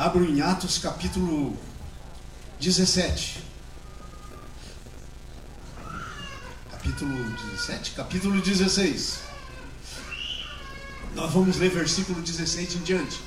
[0.00, 1.54] Abro em Atos capítulo
[2.58, 3.44] 17.
[6.70, 9.18] Capítulo 17, capítulo 16.
[11.14, 13.20] Nós vamos ler versículo 16 em diante.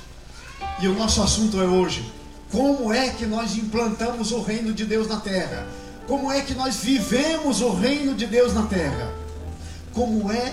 [0.80, 2.12] E o nosso assunto é hoje:
[2.50, 5.68] como é que nós implantamos o reino de Deus na terra?
[6.08, 9.14] Como é que nós vivemos o reino de Deus na terra?
[9.92, 10.52] Como é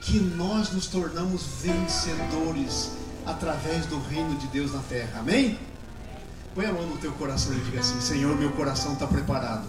[0.00, 5.20] que nós nos tornamos vencedores através do reino de Deus na terra?
[5.20, 5.58] Amém?
[6.54, 9.68] Põe a mão no teu coração e diga assim: Senhor, meu coração está preparado.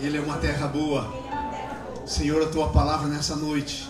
[0.00, 1.12] Ele é uma terra boa.
[2.04, 3.88] Senhor, a tua palavra nessa noite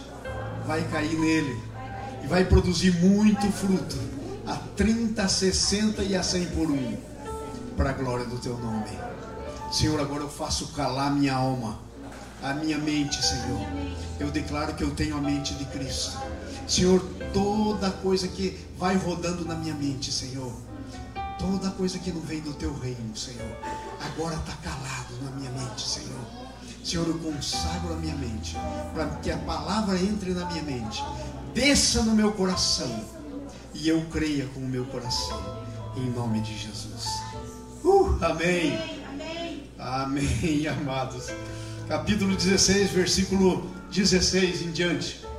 [0.66, 1.59] vai cair nele
[2.23, 3.97] e vai produzir muito fruto
[4.47, 6.97] a 30, a 60 e a 100 por um
[7.77, 8.91] para a glória do teu nome.
[9.73, 11.79] Senhor, agora eu faço calar minha alma,
[12.43, 13.66] a minha mente, Senhor.
[14.21, 16.19] Eu declaro que eu tenho a mente de Cristo.
[16.66, 17.01] Senhor,
[17.33, 20.52] toda coisa que vai rodando na minha mente, Senhor,
[21.38, 23.57] toda coisa que não vem do teu reino, Senhor,
[24.01, 26.21] agora está calado na minha mente, Senhor.
[26.85, 28.57] Senhor, eu consagro a minha mente,
[28.95, 31.02] para que a palavra entre na minha mente,
[31.55, 33.05] desça no meu coração,
[33.74, 35.65] e eu creia com o meu coração,
[35.96, 37.07] em nome de Jesus.
[37.85, 39.02] Uh, amém.
[39.79, 41.27] Amém, amados.
[41.88, 45.32] Capítulo 16, versículo 16 em diante.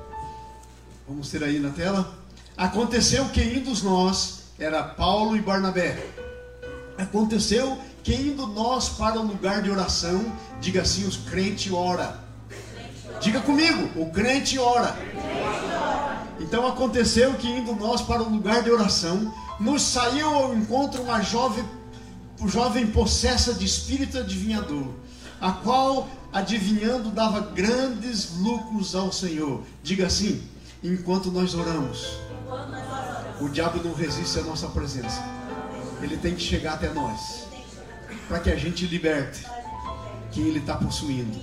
[1.07, 2.17] Vamos ter aí na tela.
[2.55, 6.01] Aconteceu que indo nós, era Paulo e Barnabé.
[6.97, 10.23] Aconteceu que indo nós para o lugar de oração,
[10.61, 12.23] diga assim: os crentes ora.
[13.19, 14.95] Diga comigo, o crente ora.
[16.39, 21.21] Então aconteceu que indo nós para o lugar de oração, nos saiu ao encontro uma
[21.21, 21.65] jovem,
[22.45, 24.87] jovem possessa de espírito adivinhador,
[25.41, 29.63] a qual adivinhando dava grandes lucros ao Senhor.
[29.83, 30.41] Diga assim:
[30.83, 32.17] enquanto nós oramos,
[33.39, 35.23] o diabo não resiste à nossa presença.
[36.01, 37.47] Ele tem que chegar até nós
[38.27, 39.45] para que a gente liberte
[40.31, 41.39] quem ele está possuindo.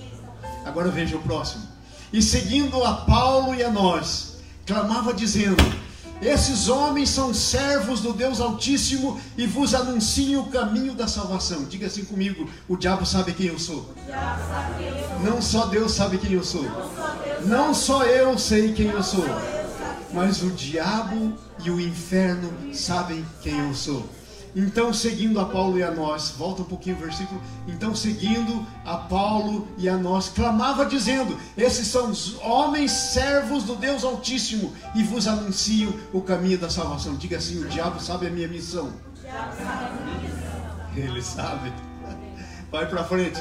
[0.64, 1.66] Agora veja o próximo.
[2.12, 5.62] E seguindo a Paulo e a nós, clamava dizendo:
[6.23, 11.64] Esses homens são servos do Deus Altíssimo e vos anunciam o caminho da salvação.
[11.64, 13.95] Diga assim comigo: o diabo sabe quem eu sou.
[15.25, 16.67] Não só Deus sabe quem eu sou.
[17.47, 19.25] Não só eu sei quem eu sou.
[20.13, 21.33] Mas o diabo
[21.64, 24.07] e o inferno sabem quem eu sou.
[24.55, 27.40] Então, seguindo a Paulo e a nós, volta um pouquinho o versículo.
[27.68, 33.77] Então, seguindo a Paulo e a nós, clamava dizendo: Esses são os homens servos do
[33.77, 37.14] Deus Altíssimo e vos anuncio o caminho da salvação.
[37.16, 38.92] Diga assim: O diabo sabe a minha missão.
[40.96, 41.72] Ele sabe.
[42.72, 43.40] Vai para frente.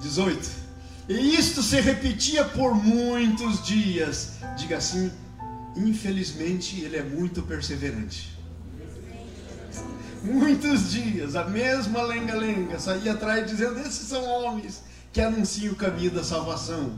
[0.00, 0.66] 18.
[1.08, 4.32] E isto se repetia por muitos dias.
[4.56, 5.12] Diga assim:
[5.76, 8.35] Infelizmente, ele é muito perseverante
[10.26, 14.82] muitos dias, a mesma lenga-lenga saía atrás dizendo: Esses são homens
[15.12, 16.92] que anunciam o caminho da salvação.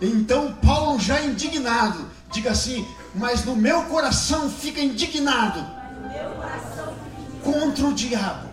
[0.00, 5.64] Então Paulo, já indignado, diga assim: Mas no meu coração fica indignado
[7.42, 8.46] contra o diabo.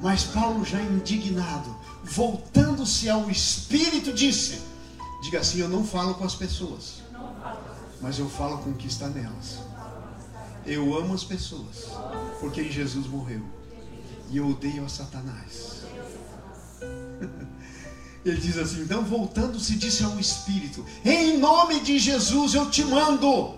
[0.00, 4.60] Mas Paulo, já indignado, voltando-se ao Espírito, disse:
[5.22, 7.02] Diga assim: Eu não falo com as pessoas,
[8.00, 9.71] mas eu falo com o que está nelas.
[10.66, 11.90] Eu amo as pessoas,
[12.40, 13.42] porque Jesus morreu.
[14.30, 15.82] E eu odeio a Satanás.
[18.24, 23.56] Ele diz assim: então voltando-se, disse ao Espírito: Em nome de Jesus eu te mando.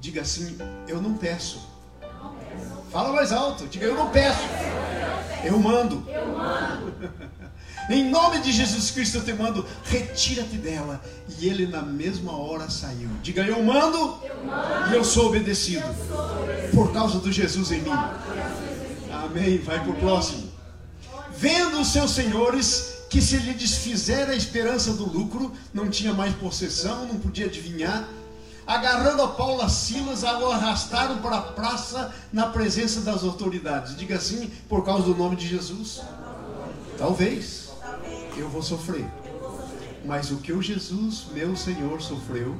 [0.00, 0.56] Diga assim:
[0.86, 1.68] Eu não peço.
[2.90, 3.66] Fala mais alto.
[3.66, 4.40] Diga: Eu não peço.
[5.44, 6.04] Eu mando.
[6.08, 7.27] Eu mando.
[7.88, 11.02] Em nome de Jesus Cristo eu te mando, retira-te dela.
[11.38, 13.08] E ele na mesma hora saiu.
[13.22, 15.86] Diga, eu mando, eu mando e eu sou obedecido.
[15.86, 16.76] Eu sou obedecido.
[16.76, 17.90] Por causa do Jesus em mim.
[19.10, 19.58] Amém.
[19.58, 20.48] Vai para o próximo.
[21.34, 26.34] Vendo os seus senhores que se lhe desfizera a esperança do lucro, não tinha mais
[26.34, 28.06] possessão, não podia adivinhar.
[28.66, 33.96] Agarrando a Paulo a Silas, o arrastaram para a praça na presença das autoridades.
[33.96, 36.02] Diga assim, por causa do nome de Jesus.
[36.98, 37.67] Talvez
[38.40, 39.06] eu vou sofrer.
[40.04, 42.56] Mas o que o Jesus, meu Senhor, sofreu,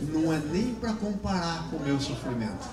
[0.00, 2.68] não é nem para comparar com o meu sofrimento.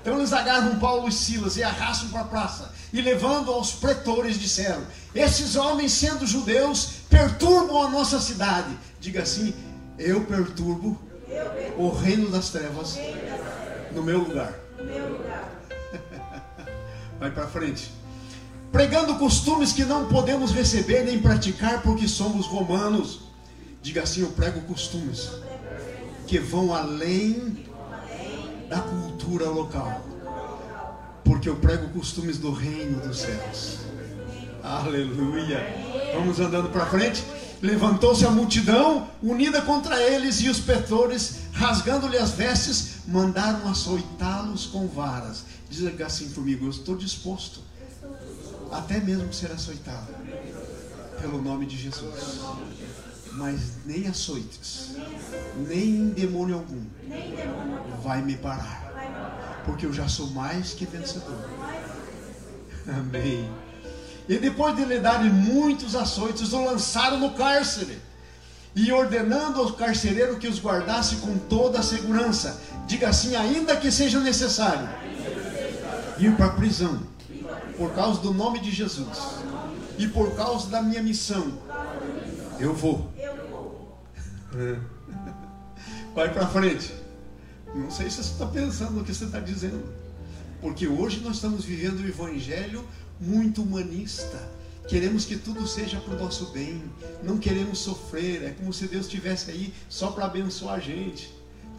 [0.00, 2.72] Então eles agarram Paulo e Silas e arrastam para a praça.
[2.92, 4.82] E levando aos pretores, disseram:
[5.14, 8.76] Esses homens, sendo judeus, perturbam a nossa cidade.
[9.00, 9.54] Diga assim:
[9.98, 10.98] Eu perturbo
[11.76, 12.98] o reino das trevas
[13.92, 14.54] no meu lugar.
[17.18, 17.97] Vai para frente
[18.72, 23.20] pregando costumes que não podemos receber nem praticar porque somos romanos.
[23.82, 25.30] Diga assim: eu prego costumes
[26.26, 27.66] que vão além
[28.68, 29.48] da cultura.
[29.48, 30.02] local.
[31.24, 33.78] Porque eu prego costumes do reino dos céus.
[34.62, 35.60] Aleluia.
[36.14, 37.22] Vamos andando para frente.
[37.60, 44.86] Levantou-se a multidão, unida contra eles, e os petores, rasgando-lhe as vestes, mandaram açoitá-los com
[44.86, 45.44] varas.
[45.68, 47.60] Diga assim comigo: Eu estou disposto,
[48.72, 50.14] até mesmo ser açoitado,
[51.20, 52.40] pelo nome de Jesus.
[53.32, 54.96] Mas nem açoites,
[55.68, 56.82] nem demônio algum
[58.02, 61.38] vai me parar, porque eu já sou mais que vencedor.
[62.88, 63.48] Amém.
[64.28, 67.98] E depois de lhe darem muitos açoites, o lançaram no cárcere.
[68.74, 72.60] E ordenando ao carcereiro que os guardasse com toda a segurança.
[72.86, 74.88] Diga assim, ainda que seja necessário
[76.18, 77.00] ir para a prisão,
[77.76, 79.18] por causa do nome de Jesus
[79.98, 81.58] e por causa da minha missão,
[82.58, 83.12] eu vou.
[86.14, 86.92] Vai para frente.
[87.74, 89.84] Não sei se você está pensando no que você está dizendo,
[90.60, 92.84] porque hoje nós estamos vivendo o evangelho
[93.20, 94.38] muito humanista.
[94.88, 96.82] Queremos que tudo seja para o nosso bem,
[97.22, 98.42] não queremos sofrer.
[98.42, 101.30] É como se Deus estivesse aí só para abençoar a gente,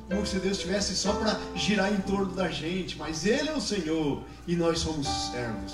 [0.10, 2.98] como se Deus estivesse só para girar em torno da gente.
[2.98, 5.74] Mas Ele é o Senhor e nós somos servos.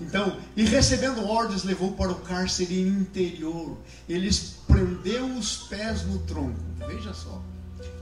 [0.00, 3.76] Então, e recebendo ordens, levou para o cárcere interior.
[4.08, 6.58] Eles prendeu os pés no tronco.
[6.86, 7.42] Veja só,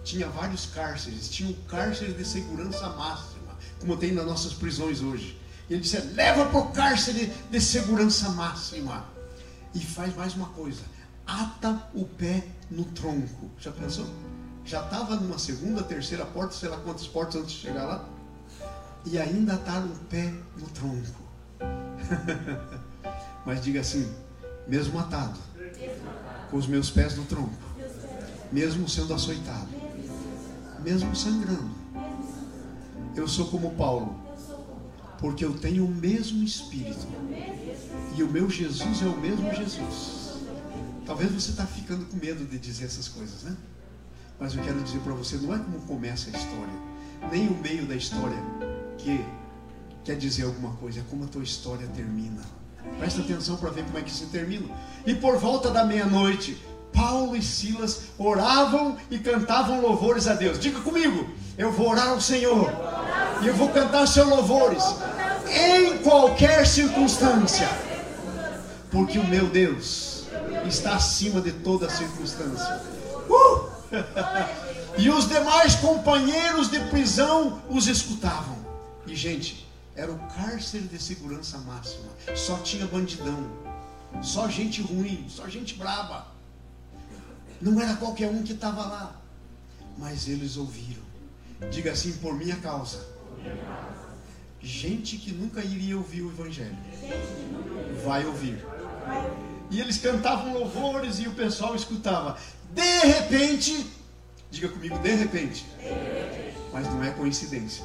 [0.04, 1.28] tinha vários cárceres.
[1.28, 5.38] Tinha um cárcere de segurança máxima, como tem nas nossas prisões hoje.
[5.68, 9.04] Ele disse: leva para o cárcere de segurança máxima.
[9.74, 10.82] E faz mais uma coisa:
[11.26, 13.50] ata o pé no tronco.
[13.58, 14.06] Já pensou?
[14.66, 18.08] Já estava numa segunda, terceira porta, sei lá quantas portas antes de chegar lá.
[19.04, 21.22] E ainda ataram o pé no tronco.
[23.46, 24.12] Mas diga assim:
[24.66, 25.38] mesmo atado,
[26.50, 27.54] com os meus pés no tronco,
[28.50, 29.68] mesmo sendo açoitado,
[30.80, 31.70] mesmo sangrando,
[33.14, 34.26] eu sou como Paulo
[35.18, 37.06] porque eu tenho o mesmo Espírito.
[38.16, 40.40] E o meu Jesus é o mesmo Jesus.
[41.04, 43.56] Talvez você está ficando com medo de dizer essas coisas, né?
[44.38, 46.74] Mas eu quero dizer para você, não é como começa a história,
[47.32, 48.36] nem o meio da história
[48.98, 49.24] que
[50.04, 52.42] quer dizer alguma coisa, é como a tua história termina.
[52.98, 54.66] Presta atenção para ver como é que se termina.
[55.04, 56.56] E por volta da meia-noite,
[56.92, 60.58] Paulo e Silas oravam e cantavam louvores a Deus.
[60.58, 61.28] Diga comigo,
[61.58, 62.70] eu vou orar ao Senhor
[63.42, 64.82] e eu vou cantar seus louvores
[65.48, 67.68] em qualquer circunstância,
[68.90, 70.24] porque o meu Deus
[70.66, 72.95] está acima de toda circunstância.
[74.98, 78.56] E os demais companheiros de prisão os escutavam.
[79.06, 82.08] E gente, era o cárcere de segurança máxima.
[82.34, 83.46] Só tinha bandidão,
[84.22, 86.26] só gente ruim, só gente braba.
[87.60, 89.16] Não era qualquer um que estava lá,
[89.96, 91.02] mas eles ouviram.
[91.70, 93.16] Diga assim por minha causa
[94.66, 96.76] Gente que nunca iria ouvir o Evangelho
[98.04, 98.58] vai ouvir.
[99.70, 102.36] E eles cantavam louvores e o pessoal escutava.
[102.72, 103.86] De repente,
[104.50, 105.66] diga comigo, de repente.
[106.72, 107.84] Mas não é coincidência.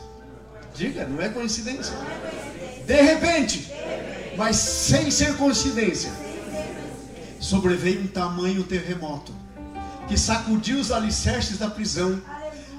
[0.76, 1.94] Diga, não é coincidência.
[2.86, 3.72] De repente,
[4.38, 6.12] mas sem ser coincidência,
[7.40, 9.34] sobreveio um tamanho terremoto
[10.08, 12.22] que sacudiu os alicerces da prisão.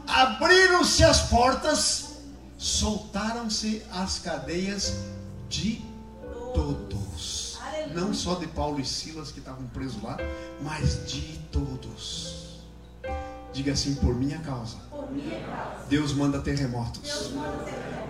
[0.07, 2.17] Abriram-se as portas
[2.59, 4.99] soltaram-se as cadeias
[5.49, 5.83] de
[6.55, 7.42] todos.
[7.95, 10.17] Não só de Paulo e Silas que estavam presos lá,
[10.63, 12.63] mas de todos.
[13.53, 14.77] Diga assim, por minha causa.
[15.89, 17.33] Deus manda terremotos.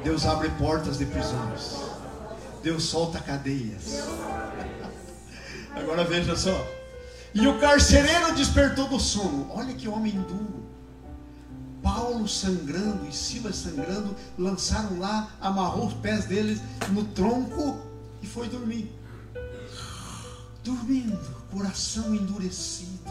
[0.05, 1.81] Deus abre portas de prisões.
[2.63, 4.09] Deus solta cadeias.
[5.75, 6.65] Agora veja só.
[7.35, 9.51] E o carcereiro despertou do sono.
[9.51, 10.63] Olha que homem duro.
[11.83, 16.61] Paulo sangrando e Silas sangrando, lançaram lá, amarrou os pés deles
[16.91, 17.81] no tronco
[18.23, 19.02] e foi dormir.
[20.65, 21.19] Dormindo,
[21.51, 23.11] coração endurecido.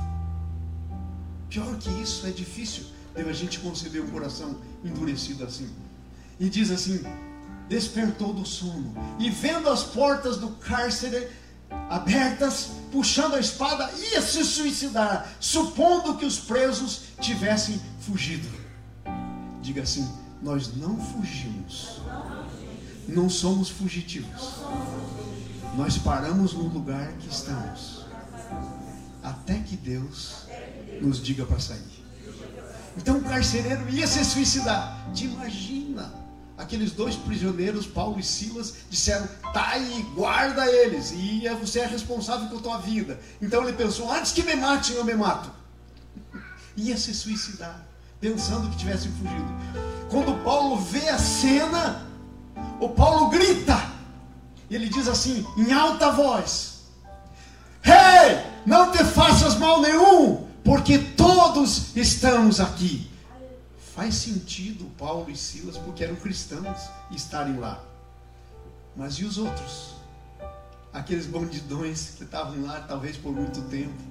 [1.49, 5.69] Pior que isso, é difícil a gente conceber um coração endurecido assim.
[6.39, 7.03] E diz assim:
[7.67, 11.27] despertou do sono e vendo as portas do cárcere
[11.89, 18.47] abertas, puxando a espada, ia se suicidar, supondo que os presos tivessem fugido.
[19.61, 20.09] Diga assim:
[20.41, 22.01] nós não fugimos.
[23.07, 24.61] Não somos fugitivos.
[25.75, 28.05] Nós paramos no lugar que estamos.
[29.23, 30.45] Até que Deus
[31.01, 32.01] nos diga para sair.
[32.97, 35.09] Então o carcereiro ia se suicidar.
[35.13, 36.13] Te imagina.
[36.57, 42.47] Aqueles dois prisioneiros, Paulo e Silas, disseram: tá aí, guarda eles, e você é responsável
[42.49, 43.19] pela tua vida.
[43.41, 45.49] Então ele pensou: antes que me matem, eu me mato.
[46.77, 47.87] Ia se suicidar
[48.21, 49.51] pensando que tivessem fugido.
[50.09, 52.07] quando Paulo vê a cena,
[52.79, 53.90] o Paulo grita.
[54.71, 56.83] Ele diz assim, em alta voz:
[57.83, 63.11] Hey, não te faças mal nenhum, porque todos estamos aqui.
[63.93, 67.83] Faz sentido Paulo e Silas, porque eram cristãos, estarem lá.
[68.95, 69.95] Mas e os outros?
[70.93, 74.01] Aqueles bandidões que estavam lá, talvez por muito tempo,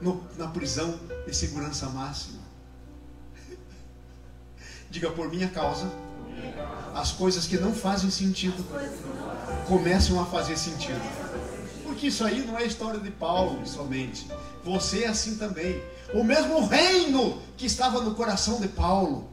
[0.00, 2.40] no, na prisão de segurança máxima.
[4.90, 5.86] Diga por minha causa,
[6.94, 8.64] as coisas que não fazem sentido
[9.66, 11.00] começam a fazer sentido.
[11.84, 14.26] Porque isso aí não é história de Paulo somente.
[14.64, 15.82] Você é assim também.
[16.14, 19.28] O mesmo reino que estava no coração de Paulo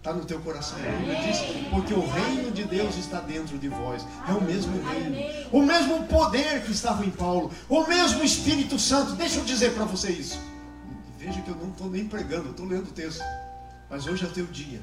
[0.00, 0.78] está no teu coração.
[1.26, 1.38] diz,
[1.70, 4.06] porque o reino de Deus está dentro de vós.
[4.28, 5.48] É o mesmo reino.
[5.52, 7.50] O mesmo poder que estava em Paulo.
[7.68, 9.12] O mesmo Espírito Santo.
[9.12, 10.40] Deixa eu dizer para você isso.
[11.18, 13.22] Veja que eu não estou nem pregando, eu estou lendo o texto.
[13.90, 14.80] Mas hoje é o teu dia.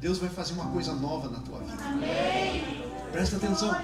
[0.00, 1.82] Deus vai fazer uma coisa nova na tua vida.
[3.12, 3.74] Presta atenção.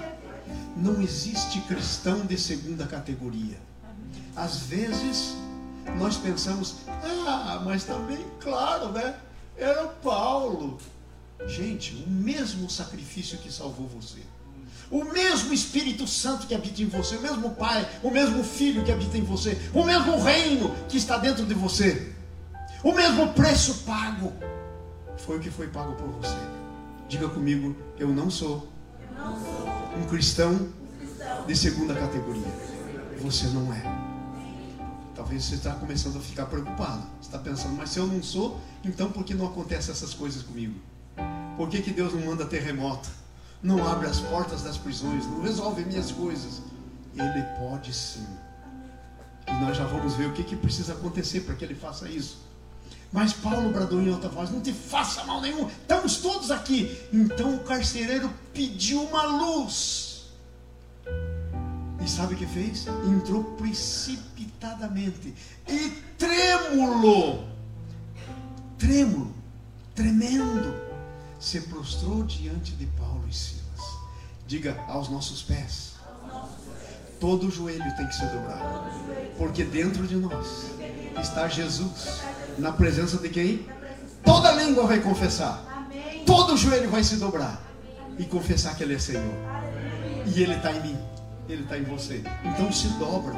[0.75, 3.57] Não existe cristão de segunda categoria.
[4.35, 5.35] Às vezes
[5.97, 9.15] nós pensamos, ah, mas também, claro, né?
[9.57, 10.77] Era Paulo.
[11.47, 14.19] Gente, o mesmo sacrifício que salvou você.
[14.89, 18.91] O mesmo Espírito Santo que habita em você, o mesmo Pai, o mesmo Filho que
[18.91, 22.13] habita em você, o mesmo reino que está dentro de você,
[22.83, 24.33] o mesmo preço pago,
[25.25, 26.37] foi o que foi pago por você.
[27.07, 28.67] Diga comigo, eu não sou,
[29.97, 30.69] um cristão
[31.45, 32.47] de segunda categoria.
[33.19, 33.83] Você não é.
[35.15, 37.03] Talvez você está começando a ficar preocupado.
[37.19, 40.41] Você está pensando, mas se eu não sou, então por que não acontecem essas coisas
[40.41, 40.79] comigo?
[41.57, 43.09] Por que, que Deus não manda terremoto?
[43.61, 45.25] Não abre as portas das prisões?
[45.27, 46.61] Não resolve minhas coisas?
[47.15, 48.25] Ele pode sim.
[49.47, 52.39] E nós já vamos ver o que, que precisa acontecer para que ele faça isso.
[53.11, 56.97] Mas Paulo bradou em alta voz: Não te faça mal nenhum, estamos todos aqui.
[57.11, 60.31] Então o carcereiro pediu uma luz.
[62.03, 62.87] E sabe o que fez?
[63.05, 65.33] Entrou precipitadamente
[65.67, 67.47] e trêmulo,
[68.77, 69.33] trêmulo,
[69.93, 70.73] tremendo,
[71.39, 73.61] se prostrou diante de Paulo e Silas.
[74.47, 75.91] Diga aos nossos pés.
[77.19, 78.89] Todo joelho tem que se dobrar,
[79.37, 80.71] porque dentro de nós
[81.19, 82.21] está Jesus
[82.57, 83.65] na presença de quem?
[84.23, 85.87] Toda língua vai confessar.
[86.25, 87.61] Todo joelho vai se dobrar
[88.17, 89.33] e confessar que Ele é Senhor.
[90.25, 90.97] E Ele está em mim.
[91.49, 92.23] Ele está em você.
[92.43, 93.35] Então se dobra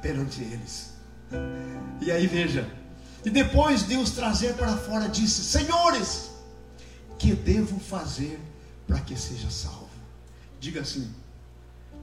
[0.00, 0.92] perante eles.
[2.00, 2.68] E aí veja.
[3.24, 6.30] E depois Deus trazer para fora disse: Senhores,
[7.18, 8.40] que devo fazer
[8.86, 9.90] para que seja salvo?
[10.58, 11.12] Diga assim: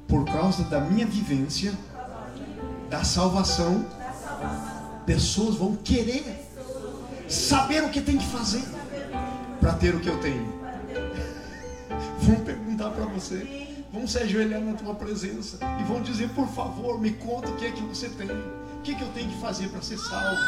[0.08, 1.74] por causa da minha vivência,
[2.90, 3.86] da salvação
[5.08, 6.46] pessoas vão querer
[7.30, 8.64] saber o que tem que fazer
[9.62, 10.58] para ter o que eu tenho.
[12.20, 17.00] Vão perguntar para você, vão se ajoelhar na tua presença e vão dizer: por favor,
[17.00, 19.40] me conta o que é que você tem, o que, é que eu tenho que
[19.40, 20.42] fazer para ser salvo.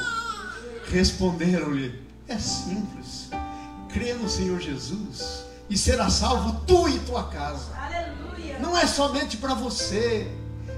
[0.91, 3.29] Responderam-lhe: é simples,
[3.87, 7.71] crê no Senhor Jesus e será salvo tu e tua casa.
[7.77, 8.59] Aleluia.
[8.59, 10.29] Não é somente para você,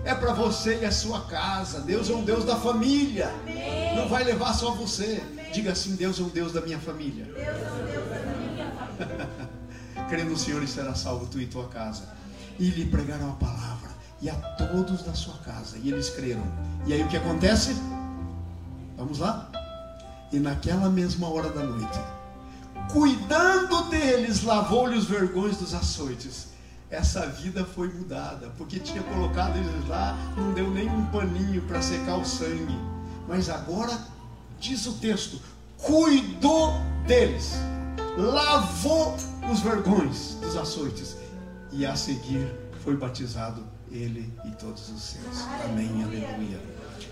[0.03, 1.81] é para você e a sua casa.
[1.81, 3.31] Deus é um Deus da família.
[3.41, 3.95] Amém.
[3.95, 5.21] Não vai levar só você.
[5.31, 5.51] Amém.
[5.51, 7.25] Diga assim: Deus é um Deus da minha família.
[7.25, 9.29] Deus é um Deus da minha família.
[10.09, 12.03] Crê no Senhor e será salvo tu e tua casa.
[12.59, 13.91] E lhe pregaram a palavra.
[14.21, 15.77] E a todos da sua casa.
[15.77, 16.43] E eles creram.
[16.85, 17.75] E aí o que acontece?
[18.97, 19.49] Vamos lá?
[20.31, 21.99] E naquela mesma hora da noite,
[22.91, 26.50] cuidando deles, lavou-lhe os vergões dos açoites
[26.91, 31.81] essa vida foi mudada, porque tinha colocado eles lá, não deu nem um paninho para
[31.81, 32.77] secar o sangue.
[33.29, 33.97] Mas agora,
[34.59, 35.39] diz o texto,
[35.77, 36.73] cuidou
[37.07, 37.53] deles,
[38.17, 39.15] lavou
[39.49, 41.15] os vergões dos açoites,
[41.71, 45.41] e a seguir foi batizado ele e todos os seus.
[45.63, 46.59] Amém, aleluia.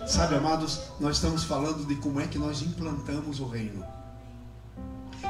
[0.06, 3.82] Sabe, amados, nós estamos falando de como é que nós implantamos o reino.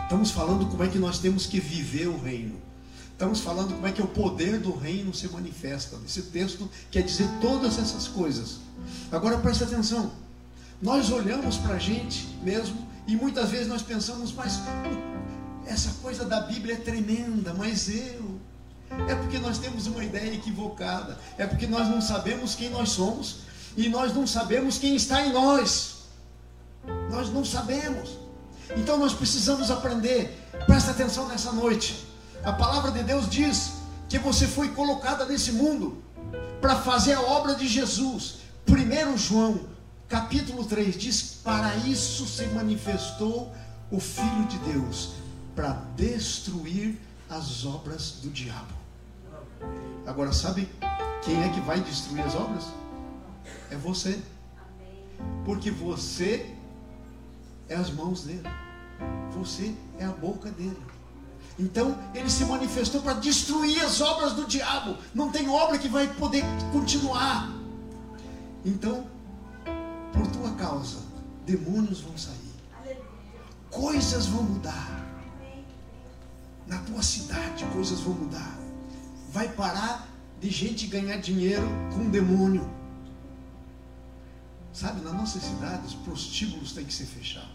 [0.02, 2.69] Estamos falando como é que nós temos que viver o reino.
[3.20, 5.98] Estamos falando como é que o poder do reino se manifesta.
[6.06, 8.60] Esse texto quer dizer todas essas coisas.
[9.12, 10.10] Agora presta atenção.
[10.80, 14.58] Nós olhamos para a gente mesmo e muitas vezes nós pensamos, mas
[15.66, 18.40] essa coisa da Bíblia é tremenda, mas eu.
[19.06, 21.18] É porque nós temos uma ideia equivocada.
[21.36, 23.40] É porque nós não sabemos quem nós somos
[23.76, 26.04] e nós não sabemos quem está em nós.
[27.10, 28.18] Nós não sabemos.
[28.78, 30.42] Então nós precisamos aprender.
[30.66, 32.08] Presta atenção nessa noite.
[32.42, 33.74] A palavra de Deus diz
[34.08, 36.02] que você foi colocada nesse mundo
[36.60, 38.38] para fazer a obra de Jesus.
[38.66, 39.60] 1 João,
[40.08, 43.52] capítulo 3, diz: Para isso se manifestou
[43.90, 45.10] o Filho de Deus
[45.54, 48.72] para destruir as obras do diabo.
[50.06, 50.68] Agora, sabe
[51.22, 52.64] quem é que vai destruir as obras?
[53.70, 54.20] É você.
[55.44, 56.54] Porque você
[57.68, 58.48] é as mãos dele.
[59.32, 60.89] Você é a boca dele.
[61.60, 64.96] Então ele se manifestou para destruir as obras do diabo.
[65.14, 67.52] Não tem obra que vai poder continuar.
[68.64, 69.06] Então,
[70.10, 70.98] por tua causa,
[71.44, 72.96] demônios vão sair,
[73.70, 75.06] coisas vão mudar.
[76.66, 78.58] Na tua cidade, coisas vão mudar.
[79.30, 80.08] Vai parar
[80.40, 82.70] de gente ganhar dinheiro com demônio.
[84.72, 87.50] Sabe, na nossa cidade, os prostíbulos têm que ser fechados.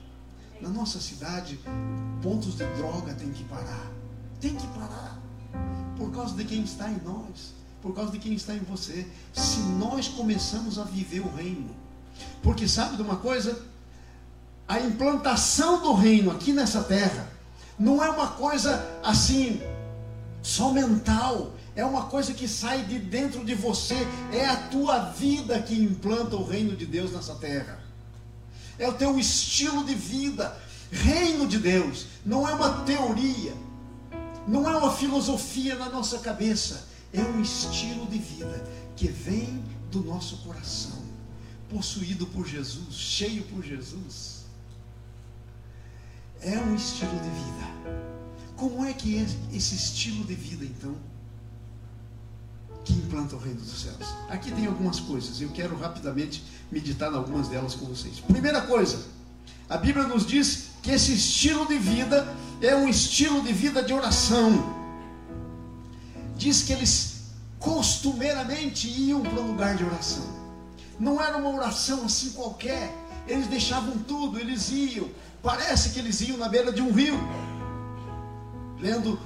[0.62, 1.60] Na nossa cidade,
[2.22, 3.95] pontos de droga têm que parar.
[4.46, 5.20] Tem que parar.
[5.98, 7.56] Por causa de quem está em nós.
[7.82, 9.08] Por causa de quem está em você.
[9.34, 11.76] Se nós começamos a viver o reino.
[12.44, 13.66] Porque sabe de uma coisa?
[14.68, 17.28] A implantação do reino aqui nessa terra
[17.80, 19.60] não é uma coisa assim
[20.44, 23.96] só mental, é uma coisa que sai de dentro de você,
[24.32, 27.84] é a tua vida que implanta o reino de Deus nessa terra
[28.78, 30.56] é o teu estilo de vida.
[30.92, 33.54] Reino de Deus não é uma teoria,
[34.48, 38.64] não é uma filosofia na nossa cabeça, é um estilo de vida
[38.96, 41.02] que vem do nosso coração,
[41.70, 44.46] possuído por Jesus, cheio por Jesus.
[46.42, 48.06] É um estilo de vida.
[48.56, 50.96] Como é que é esse estilo de vida então?
[52.86, 54.16] que implanta o reino dos céus.
[54.30, 58.20] Aqui tem algumas coisas, eu quero rapidamente meditar em algumas delas com vocês.
[58.20, 59.04] Primeira coisa,
[59.68, 62.28] a Bíblia nos diz que esse estilo de vida
[62.62, 64.76] é um estilo de vida de oração.
[66.36, 67.16] Diz que eles
[67.60, 70.26] costumeiramente iam para um lugar de oração.
[71.00, 72.94] Não era uma oração assim qualquer.
[73.28, 75.10] Eles deixavam tudo, eles iam.
[75.42, 77.20] Parece que eles iam na beira de um rio,
[78.80, 79.20] lendo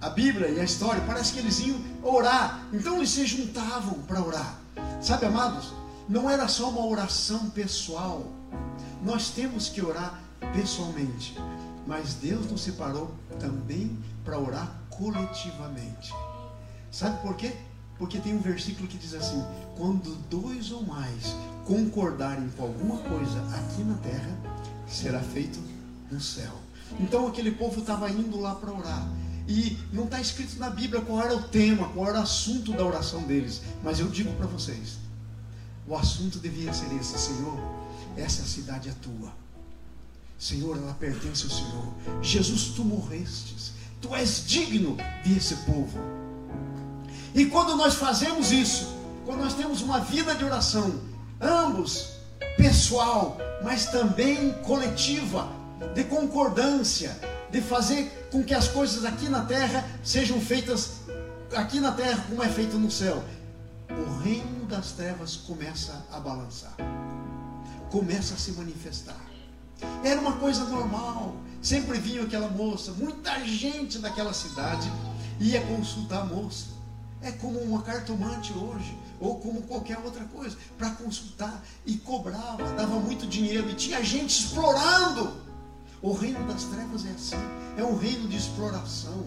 [0.00, 2.66] a Bíblia e a história, parece que eles iam orar.
[2.72, 4.58] Então eles se juntavam para orar.
[5.00, 5.72] Sabe, amados,
[6.08, 8.26] não era só uma oração pessoal.
[9.02, 10.20] Nós temos que orar
[10.52, 11.36] pessoalmente.
[11.88, 16.12] Mas Deus nos separou também para orar coletivamente.
[16.92, 17.56] Sabe por quê?
[17.96, 19.42] Porque tem um versículo que diz assim:
[19.74, 24.38] quando dois ou mais concordarem com alguma coisa aqui na terra,
[24.86, 25.58] será feito
[26.10, 26.52] no céu.
[27.00, 29.08] Então aquele povo estava indo lá para orar.
[29.48, 32.84] E não está escrito na Bíblia qual era o tema, qual era o assunto da
[32.84, 33.62] oração deles.
[33.82, 34.98] Mas eu digo para vocês:
[35.86, 37.58] o assunto devia ser esse, Senhor.
[38.14, 39.32] Essa cidade é tua.
[40.38, 42.22] Senhor, ela pertence ao Senhor.
[42.22, 43.72] Jesus, tu morrestes.
[44.00, 45.98] Tu és digno desse povo.
[47.34, 48.96] E quando nós fazemos isso,
[49.26, 51.00] quando nós temos uma vida de oração,
[51.40, 52.10] ambos
[52.56, 55.48] pessoal, mas também coletiva,
[55.94, 57.16] de concordância,
[57.50, 61.00] de fazer com que as coisas aqui na terra sejam feitas
[61.56, 63.22] aqui na terra como é feito no céu.
[63.90, 66.76] O reino das trevas começa a balançar,
[67.90, 69.27] começa a se manifestar.
[70.02, 71.36] Era uma coisa normal.
[71.60, 74.90] Sempre vinha aquela moça, muita gente daquela cidade
[75.40, 76.66] ia consultar a moça.
[77.20, 83.00] É como uma cartomante hoje, ou como qualquer outra coisa, para consultar e cobrava, dava
[83.00, 85.32] muito dinheiro e tinha gente explorando.
[86.00, 87.36] O reino das trevas é assim.
[87.76, 89.26] É um reino de exploração.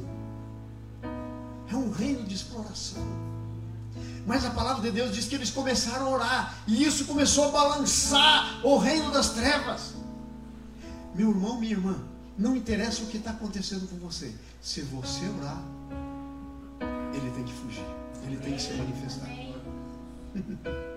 [1.69, 3.05] É um reino de exploração.
[4.25, 6.55] Mas a palavra de Deus diz que eles começaram a orar.
[6.65, 9.93] E isso começou a balançar o reino das trevas.
[11.13, 12.03] Meu irmão, minha irmã,
[12.37, 14.33] não interessa o que está acontecendo com você.
[14.61, 15.61] Se você orar,
[17.13, 17.85] ele tem que fugir.
[18.23, 19.29] Ele tem que se manifestar.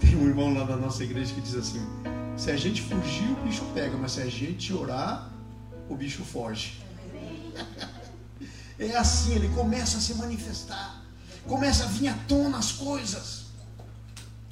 [0.00, 1.84] Tem um irmão lá da nossa igreja que diz assim:
[2.36, 5.28] se a gente fugir, o bicho pega, mas se a gente orar,
[5.88, 6.80] o bicho foge.
[8.78, 11.02] É assim, ele começa a se manifestar,
[11.48, 13.46] começa a vir à tona as coisas.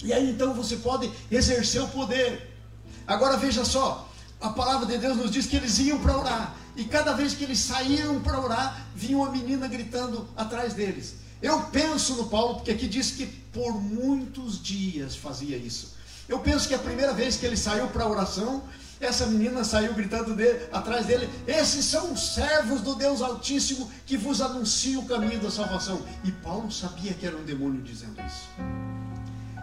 [0.02, 2.58] E aí então você pode exercer o poder.
[3.06, 4.10] Agora veja só,
[4.40, 6.56] a palavra de Deus nos diz que eles iam para orar.
[6.76, 11.16] E cada vez que eles saíram para orar, vinha uma menina gritando atrás deles.
[11.40, 15.94] Eu penso no Paulo, porque aqui diz que por muitos dias fazia isso.
[16.28, 18.62] Eu penso que a primeira vez que ele saiu para oração,
[19.00, 24.16] essa menina saiu gritando dele, atrás dele: Esses são os servos do Deus Altíssimo que
[24.16, 26.00] vos anunciam o caminho da salvação.
[26.24, 28.48] E Paulo sabia que era um demônio dizendo isso.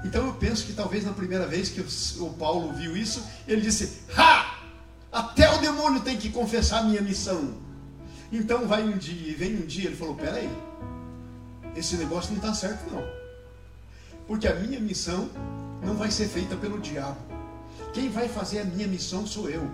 [0.05, 1.81] Então eu penso que talvez na primeira vez que
[2.21, 4.52] o Paulo viu isso, ele disse: Ha!
[5.13, 7.53] Até o demônio tem que confessar a minha missão.
[8.31, 10.49] Então vai um dia, e vem um dia, ele falou: Peraí,
[11.75, 13.03] esse negócio não está certo não.
[14.25, 15.29] Porque a minha missão
[15.83, 17.17] não vai ser feita pelo diabo.
[17.93, 19.69] Quem vai fazer a minha missão sou eu.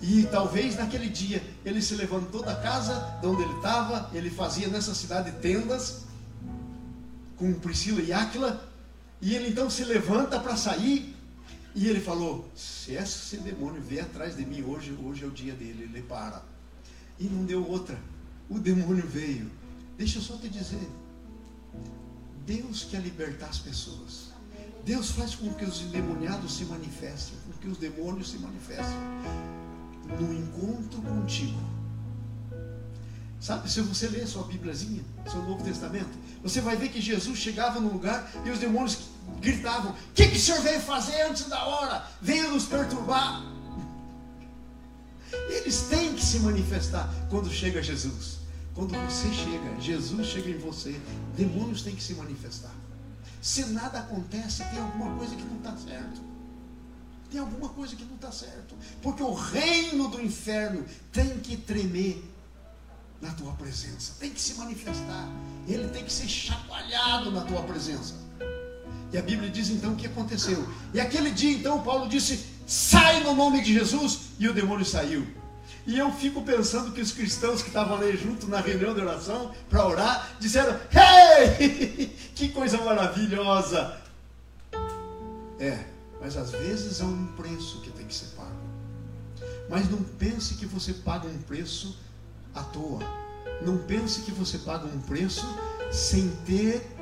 [0.00, 4.68] E talvez naquele dia ele se levantou da casa de onde ele estava, ele fazia
[4.68, 6.04] nessa cidade tendas
[7.36, 8.68] com Priscila e Áquila,
[9.20, 11.11] e ele então se levanta para sair,
[11.74, 15.54] e ele falou: Se esse demônio vier atrás de mim hoje, hoje é o dia
[15.54, 16.42] dele, ele para.
[17.18, 17.98] E não deu outra.
[18.48, 19.50] O demônio veio.
[19.96, 20.88] Deixa eu só te dizer:
[22.46, 24.32] Deus quer libertar as pessoas.
[24.84, 28.96] Deus faz com que os endemoniados se manifestem, com que os demônios se manifestem
[30.20, 31.58] no encontro contigo.
[33.40, 36.10] Sabe, se você ler sua Bíbliazinha, seu Novo Testamento,
[36.42, 39.11] você vai ver que Jesus chegava num lugar e os demônios
[39.42, 42.06] gritavam: O que, que o senhor veio fazer antes da hora?
[42.22, 43.42] Veio nos perturbar.
[45.48, 48.38] Eles têm que se manifestar quando chega Jesus.
[48.74, 50.98] Quando você chega, Jesus chega em você,
[51.36, 52.72] demônios têm que se manifestar.
[53.40, 56.22] Se nada acontece, tem alguma coisa que não está certo.
[57.30, 58.74] Tem alguma coisa que não está certo.
[59.02, 62.22] Porque o reino do inferno tem que tremer
[63.20, 65.28] na tua presença, tem que se manifestar.
[65.66, 68.14] Ele tem que ser chacoalhado na tua presença.
[69.12, 70.66] E a Bíblia diz então o que aconteceu.
[70.94, 75.26] E aquele dia então Paulo disse: sai no nome de Jesus, e o demônio saiu.
[75.86, 79.52] E eu fico pensando que os cristãos que estavam ali junto na reunião de oração
[79.68, 82.08] para orar disseram: Hey!
[82.34, 84.00] que coisa maravilhosa!
[85.58, 85.84] É,
[86.20, 88.50] mas às vezes há um preço que tem que ser pago.
[89.68, 91.98] Mas não pense que você paga um preço
[92.54, 93.00] à toa.
[93.64, 95.46] Não pense que você paga um preço
[95.90, 96.96] sem ter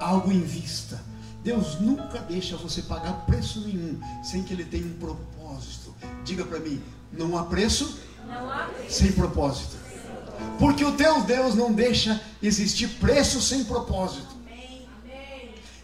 [0.00, 1.09] algo em vista.
[1.42, 5.94] Deus nunca deixa você pagar preço nenhum sem que Ele tenha um propósito.
[6.24, 7.98] Diga para mim: não há preço
[8.88, 9.76] sem propósito.
[10.58, 14.38] Porque o teu Deus não deixa existir preço sem propósito.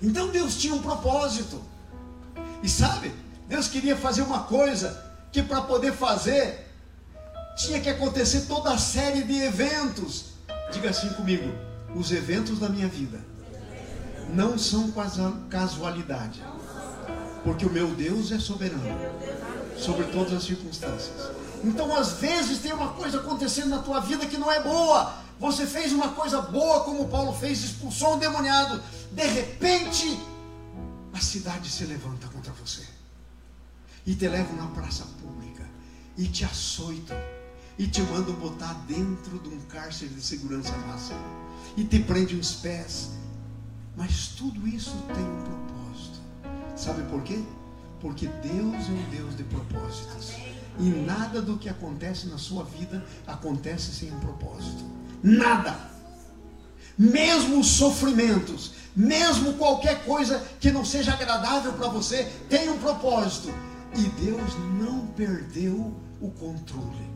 [0.02, 1.62] Então Deus tinha um propósito.
[2.62, 3.12] E sabe,
[3.48, 6.66] Deus queria fazer uma coisa que para poder fazer
[7.56, 10.26] tinha que acontecer toda a série de eventos.
[10.70, 11.50] Diga assim comigo:
[11.94, 13.35] os eventos da minha vida
[14.34, 14.92] não são
[15.48, 16.42] casualidade,
[17.44, 18.82] porque o meu Deus é soberano
[19.78, 21.30] sobre todas as circunstâncias.
[21.64, 25.14] Então, às vezes, tem uma coisa acontecendo na tua vida que não é boa.
[25.38, 28.82] Você fez uma coisa boa, como Paulo fez, expulsou um demoniado.
[29.12, 30.18] De repente,
[31.12, 32.82] a cidade se levanta contra você
[34.06, 35.64] e te levam na praça pública
[36.16, 37.16] e te açoitam
[37.78, 41.20] e te mandam botar dentro de um cárcere de segurança máxima
[41.76, 43.10] e te prendem os pés.
[43.96, 46.18] Mas tudo isso tem um propósito.
[46.76, 47.42] Sabe por quê?
[48.00, 50.34] Porque Deus é um Deus de propósitos.
[50.78, 54.84] E nada do que acontece na sua vida acontece sem um propósito.
[55.22, 55.74] Nada.
[56.98, 63.48] Mesmo os sofrimentos, mesmo qualquer coisa que não seja agradável para você, tem um propósito.
[63.96, 67.06] E Deus não perdeu o controle.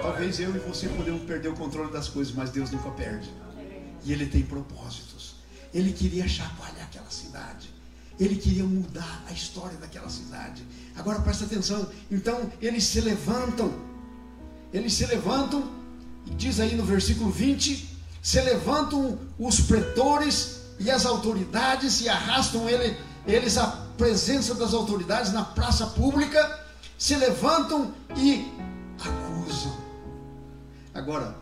[0.00, 3.32] Talvez eu e você podemos perder o controle das coisas, mas Deus nunca perde.
[4.04, 5.13] E Ele tem propósitos.
[5.74, 7.74] Ele queria chacoalhar aquela cidade.
[8.18, 10.64] Ele queria mudar a história daquela cidade.
[10.94, 11.90] Agora presta atenção.
[12.10, 13.74] Então eles se levantam.
[14.72, 15.68] Eles se levantam,
[16.36, 22.96] diz aí no versículo 20: se levantam os pretores e as autoridades e arrastam ele,
[23.26, 26.60] eles à presença das autoridades na praça pública,
[26.98, 28.50] se levantam e
[28.98, 29.76] acusam.
[30.92, 31.36] Agora,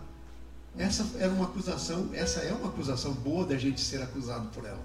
[0.77, 4.85] essa era uma acusação, essa é uma acusação boa da gente ser acusado por ela.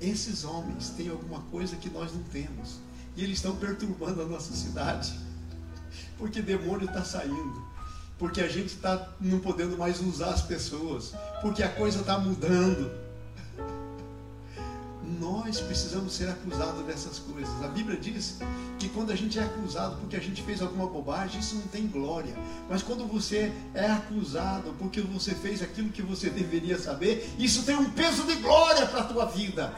[0.00, 2.80] Esses homens têm alguma coisa que nós não temos.
[3.16, 5.12] E eles estão perturbando a nossa cidade.
[6.16, 7.62] Porque demônio está saindo.
[8.18, 11.12] Porque a gente está não podendo mais usar as pessoas.
[11.40, 13.01] Porque a coisa está mudando.
[15.20, 17.62] Nós precisamos ser acusados dessas coisas.
[17.62, 18.38] A Bíblia diz
[18.78, 21.86] que quando a gente é acusado porque a gente fez alguma bobagem, isso não tem
[21.86, 22.34] glória.
[22.68, 27.76] Mas quando você é acusado porque você fez aquilo que você deveria saber, isso tem
[27.76, 29.74] um peso de glória para a tua vida.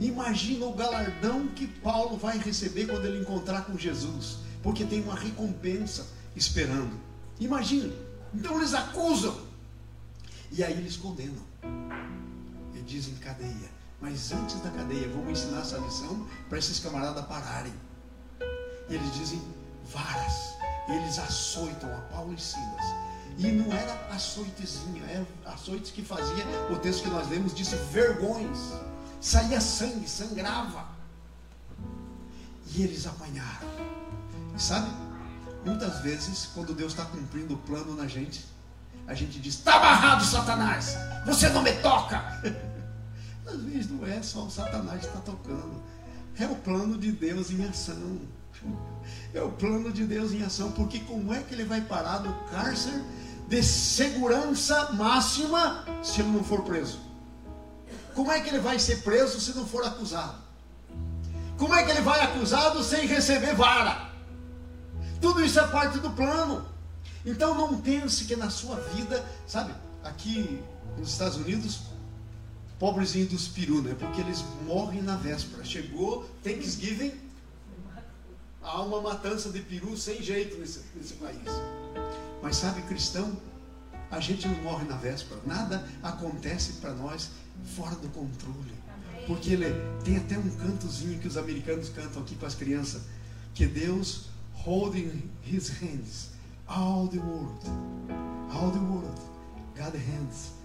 [0.00, 5.14] Imagina o galardão que Paulo vai receber quando ele encontrar com Jesus, porque tem uma
[5.14, 6.92] recompensa esperando.
[7.40, 7.92] Imagina.
[8.32, 9.36] Então eles acusam.
[10.52, 11.42] E aí eles condenam.
[12.74, 13.77] E dizem cadeia.
[14.00, 17.74] Mas antes da cadeia, vamos ensinar essa lição para esses camaradas pararem.
[18.88, 19.42] E eles dizem
[19.92, 20.56] varas.
[20.88, 22.84] E eles açoitam a Paulo e Silas.
[23.36, 28.58] E não era açoitezinho, era açoites que fazia, o texto que nós lemos disse vergões
[29.20, 30.86] saía sangue, sangrava.
[32.74, 33.68] E eles apanharam.
[34.56, 34.90] E sabe,
[35.64, 38.44] muitas vezes, quando Deus está cumprindo o plano na gente,
[39.06, 42.22] a gente diz: está amarrado, Satanás, você não me toca.
[43.48, 45.82] Às vezes não é só o Satanás que está tocando,
[46.38, 48.20] é o plano de Deus em ação.
[49.32, 52.32] É o plano de Deus em ação, porque como é que ele vai parar no
[52.50, 53.02] cárcere
[53.48, 56.98] de segurança máxima se ele não for preso?
[58.14, 60.38] Como é que ele vai ser preso se não for acusado?
[61.56, 64.10] Como é que ele vai acusado sem receber vara?
[65.20, 66.66] Tudo isso é parte do plano.
[67.24, 70.62] Então não pense que na sua vida, sabe, aqui
[70.96, 71.80] nos Estados Unidos,
[72.78, 73.94] pobrezinho dos peru, né?
[73.98, 75.64] Porque eles morrem na véspera.
[75.64, 77.12] Chegou Thanksgiving,
[78.62, 81.48] há uma matança de peru sem jeito nesse, nesse país.
[82.42, 83.36] Mas sabe, cristão,
[84.10, 85.40] a gente não morre na véspera.
[85.44, 87.30] Nada acontece para nós
[87.76, 88.72] fora do controle.
[89.26, 89.66] Porque ele
[90.04, 93.02] tem até um cantozinho que os americanos cantam aqui para as crianças,
[93.54, 96.30] que Deus holding his hands
[96.66, 97.64] all the world,
[98.52, 99.20] all the world,
[99.76, 100.57] God hands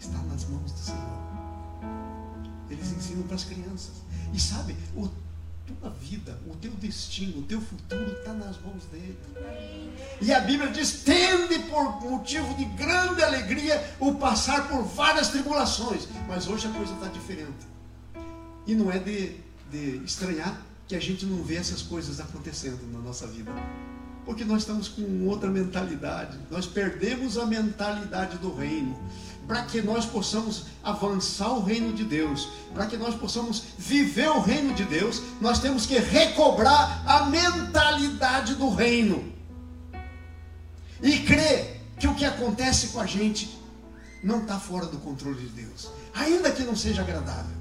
[0.00, 1.20] está nas mãos do Senhor.
[2.68, 4.02] Eles ensinam para as crianças.
[4.32, 5.08] E sabe, o
[5.78, 9.18] tua vida, o teu destino, o teu futuro está nas mãos dele.
[10.20, 16.08] E a Bíblia diz: tende por motivo de grande alegria o passar por várias tribulações.
[16.26, 17.68] Mas hoje a coisa está diferente.
[18.66, 19.36] E não é de,
[19.70, 23.50] de estranhar que a gente não vê essas coisas acontecendo na nossa vida.
[24.24, 26.38] Porque nós estamos com outra mentalidade.
[26.50, 28.98] Nós perdemos a mentalidade do reino
[29.50, 34.40] para que nós possamos avançar o reino de Deus, para que nós possamos viver o
[34.40, 39.34] reino de Deus, nós temos que recobrar a mentalidade do reino
[41.02, 43.58] e crer que o que acontece com a gente
[44.22, 47.58] não está fora do controle de Deus, ainda que não seja agradável.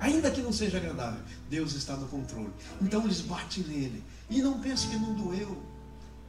[0.00, 2.50] Ainda que não seja agradável, Deus está no controle.
[2.82, 4.02] Então eles batem nele.
[4.28, 5.62] E não pense que não doeu.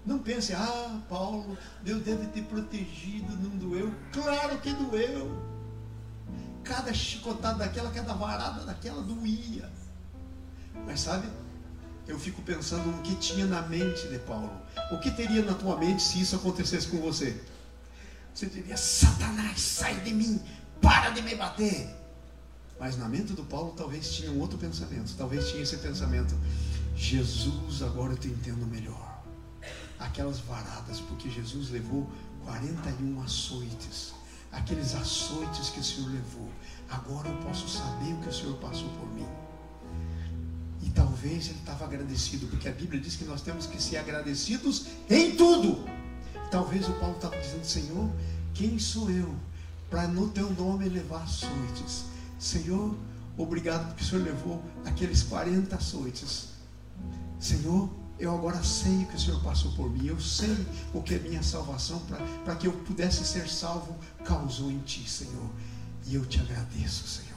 [0.10, 3.93] Não pense, ah, Paulo, Deus deve ter protegido, não doeu.
[4.12, 5.39] Claro que doeu.
[6.63, 9.72] Cada chicotada daquela, cada varada daquela doía.
[10.84, 11.28] Mas sabe,
[12.08, 14.52] eu fico pensando no que tinha na mente de Paulo.
[14.91, 17.39] O que teria na tua mente se isso acontecesse com você?
[18.34, 20.41] Você diria, Satanás, sai de mim,
[20.82, 21.88] para de me bater.
[22.80, 25.13] Mas na mente do Paulo talvez tinha um outro pensamento.
[25.15, 26.34] Talvez tinha esse pensamento.
[26.95, 29.09] Jesus, agora eu te entendo melhor
[30.00, 32.10] aquelas varadas, porque Jesus levou
[32.46, 34.14] 41 açoites.
[34.52, 36.50] Aqueles açoites que o Senhor levou.
[36.90, 39.28] Agora eu posso saber o que o Senhor passou por mim.
[40.82, 44.88] E talvez ele estava agradecido, porque a Bíblia diz que nós temos que ser agradecidos
[45.10, 45.86] em tudo.
[46.50, 48.10] Talvez o Paulo estava dizendo, Senhor,
[48.54, 49.36] quem sou eu
[49.90, 52.06] para no teu nome levar açoites?
[52.40, 52.96] Senhor,
[53.38, 56.50] obrigado porque o Senhor levou aqueles 40 açoites.
[57.40, 61.15] Senhor, eu agora sei o que o Senhor passou por mim, eu sei o que
[61.15, 62.01] a minha salvação,
[62.43, 65.49] para que eu pudesse ser salvo, causou em ti, Senhor.
[66.05, 67.29] E eu te agradeço, Senhor.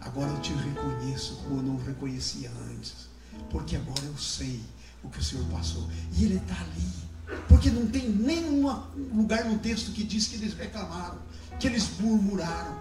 [0.00, 3.08] Agora eu te reconheço como eu não reconhecia antes,
[3.50, 4.60] porque agora eu sei
[5.02, 5.88] o que o Senhor passou.
[6.12, 8.68] E Ele está ali, porque não tem nenhum
[9.14, 11.18] lugar no texto que diz que eles reclamaram,
[11.58, 12.78] que eles murmuraram,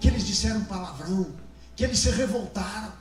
[0.00, 1.26] que eles disseram palavrão,
[1.74, 2.92] que eles se revoltaram.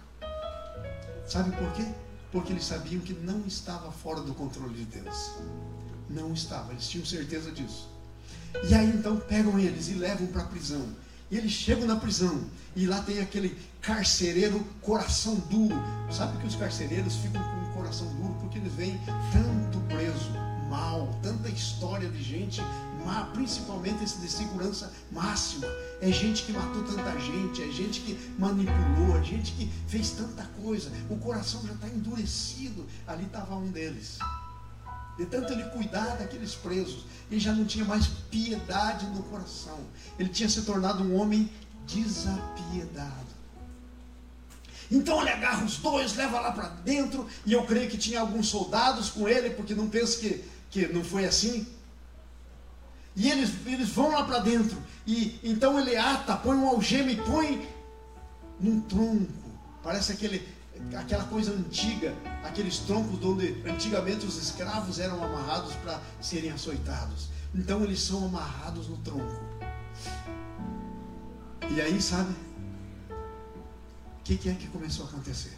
[1.28, 1.86] Sabe por quê?
[2.32, 5.32] Porque eles sabiam que não estava fora do controle de Deus.
[6.10, 7.90] Não estava, eles tinham certeza disso.
[8.70, 10.86] E aí então pegam eles e levam para a prisão.
[11.30, 12.44] E eles chegam na prisão
[12.76, 15.76] e lá tem aquele carcereiro coração duro.
[16.12, 19.00] Sabe que os carcereiros ficam com o coração duro porque eles veem
[19.32, 20.32] tanto preso
[20.70, 22.62] mal, tanta história de gente
[23.34, 25.68] principalmente esse de segurança máxima.
[26.02, 30.44] É gente que matou tanta gente, é gente que manipulou, é gente que fez tanta
[30.62, 30.92] coisa.
[31.10, 32.86] O coração já está endurecido.
[33.08, 34.18] Ali estava um deles.
[35.18, 39.80] De tanto ele cuidar daqueles presos, ele já não tinha mais piedade no coração.
[40.18, 41.52] Ele tinha se tornado um homem
[41.86, 43.32] desapiedado.
[44.90, 48.48] Então ele agarra os dois, leva lá para dentro, e eu creio que tinha alguns
[48.48, 51.66] soldados com ele, porque não penso que, que não foi assim.
[53.16, 54.78] E eles, eles vão lá para dentro.
[55.06, 57.68] E então ele ata, põe um algema e põe
[58.60, 59.32] num tronco.
[59.84, 60.48] Parece aquele,
[60.96, 67.30] aquela coisa antiga, aqueles troncos onde antigamente os escravos eram amarrados para serem açoitados.
[67.54, 69.42] Então eles são amarrados no tronco.
[71.70, 72.34] E aí, sabe?
[74.20, 75.58] O que, que é que começou a acontecer?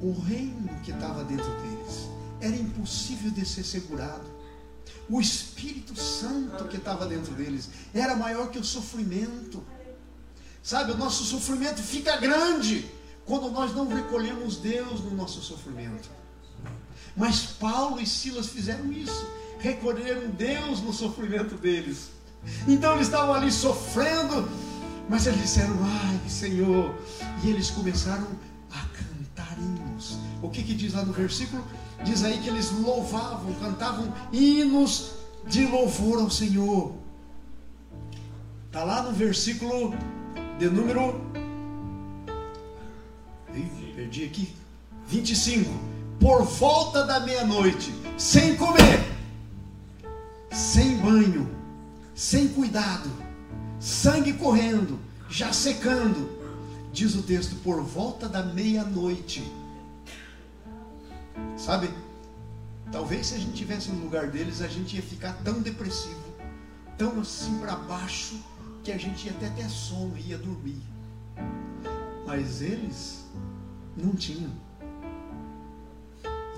[0.00, 2.08] O reino que estava dentro deles
[2.40, 4.39] era impossível de ser segurado.
[5.10, 9.60] O Espírito Santo que estava dentro deles era maior que o sofrimento.
[10.62, 12.88] Sabe, o nosso sofrimento fica grande
[13.24, 16.08] quando nós não recolhemos Deus no nosso sofrimento.
[17.16, 19.26] Mas Paulo e Silas fizeram isso,
[19.58, 22.10] recolheram Deus no sofrimento deles.
[22.68, 24.48] Então eles estavam ali sofrendo,
[25.08, 26.94] Mas eles disseram, ai Senhor.
[27.42, 28.28] E eles começaram
[28.70, 30.18] a cantar hinos.
[30.40, 31.64] O que, que diz lá no versículo?
[32.04, 35.12] Diz aí que eles louvavam, cantavam hinos
[35.46, 36.92] de louvor ao Senhor.
[38.66, 39.94] Está lá no versículo
[40.58, 41.20] de número.
[43.54, 44.54] Ih, perdi aqui.
[45.08, 45.68] 25.
[46.20, 49.00] Por volta da meia-noite, sem comer,
[50.52, 51.50] sem banho,
[52.14, 53.10] sem cuidado,
[53.80, 56.38] sangue correndo, já secando.
[56.92, 59.42] Diz o texto, por volta da meia-noite.
[61.56, 61.90] Sabe?
[62.90, 66.20] Talvez se a gente tivesse no lugar deles, a gente ia ficar tão depressivo,
[66.98, 68.40] tão assim para baixo,
[68.82, 70.80] que a gente ia até ter sono ia dormir.
[72.26, 73.24] Mas eles
[73.96, 74.50] não tinham.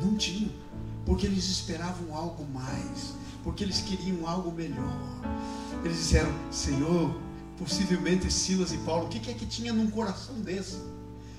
[0.00, 0.50] Não tinham.
[1.04, 3.14] Porque eles esperavam algo mais.
[3.42, 4.96] Porque eles queriam algo melhor.
[5.84, 7.14] Eles disseram: Senhor,
[7.58, 10.78] possivelmente Silas e Paulo, o que é que tinha num coração desse?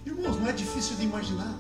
[0.06, 1.58] Irmãos, não é difícil de imaginar.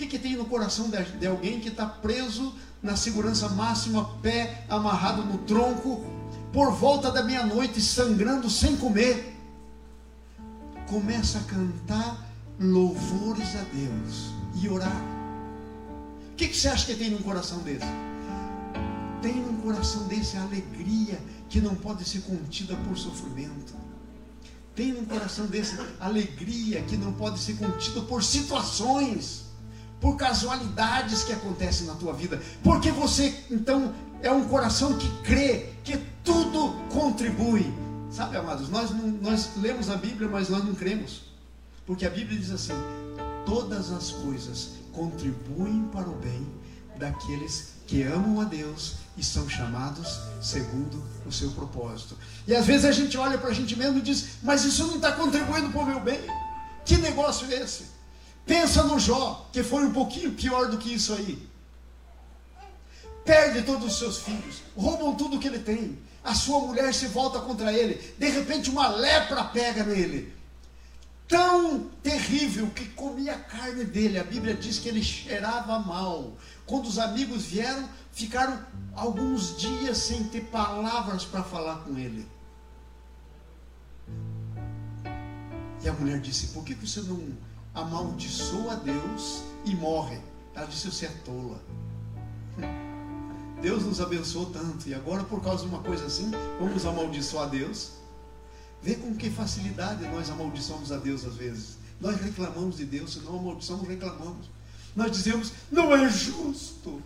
[0.00, 4.64] Que, que tem no coração de, de alguém que está preso na segurança máxima, pé
[4.66, 6.02] amarrado no tronco,
[6.50, 9.36] por volta da meia-noite, sangrando sem comer?
[10.88, 12.26] Começa a cantar
[12.58, 15.04] louvores a Deus e orar.
[16.32, 17.84] O que, que você acha que tem num coração desse?
[19.20, 23.74] Tem num coração desse a alegria que não pode ser contida por sofrimento.
[24.74, 29.49] Tem num coração desse alegria que não pode ser contida por situações,
[30.00, 32.40] por casualidades que acontecem na tua vida.
[32.62, 37.72] Porque você, então, é um coração que crê que tudo contribui.
[38.10, 41.22] Sabe, amados, nós, não, nós lemos a Bíblia, mas nós não cremos.
[41.86, 42.72] Porque a Bíblia diz assim:
[43.44, 46.46] todas as coisas contribuem para o bem
[46.98, 52.16] daqueles que amam a Deus e são chamados segundo o seu propósito.
[52.46, 54.96] E às vezes a gente olha para a gente mesmo e diz: Mas isso não
[54.96, 56.20] está contribuindo para o meu bem.
[56.84, 57.99] Que negócio é esse?
[58.50, 61.48] Pensa no Jó, que foi um pouquinho pior do que isso aí.
[63.24, 65.96] Perde todos os seus filhos, roubam tudo que ele tem.
[66.24, 67.94] A sua mulher se volta contra ele.
[68.18, 70.34] De repente, uma lepra pega nele
[71.28, 74.18] tão terrível que comia a carne dele.
[74.18, 76.32] A Bíblia diz que ele cheirava mal.
[76.66, 78.60] Quando os amigos vieram, ficaram
[78.96, 82.26] alguns dias sem ter palavras para falar com ele.
[85.84, 87.38] E a mulher disse: Por que você não
[87.74, 90.18] amaldiçoa a Deus e morre?
[90.54, 91.62] Ela disse: Você é tola.
[93.60, 97.48] Deus nos abençoou tanto, e agora, por causa de uma coisa assim, vamos amaldiçoar a
[97.48, 97.92] Deus?
[98.82, 101.76] Vê com que facilidade nós amaldiçoamos a Deus às vezes.
[102.00, 104.46] Nós reclamamos de Deus, se não amaldiçoamos, reclamamos.
[104.96, 107.02] Nós dizemos, não é justo.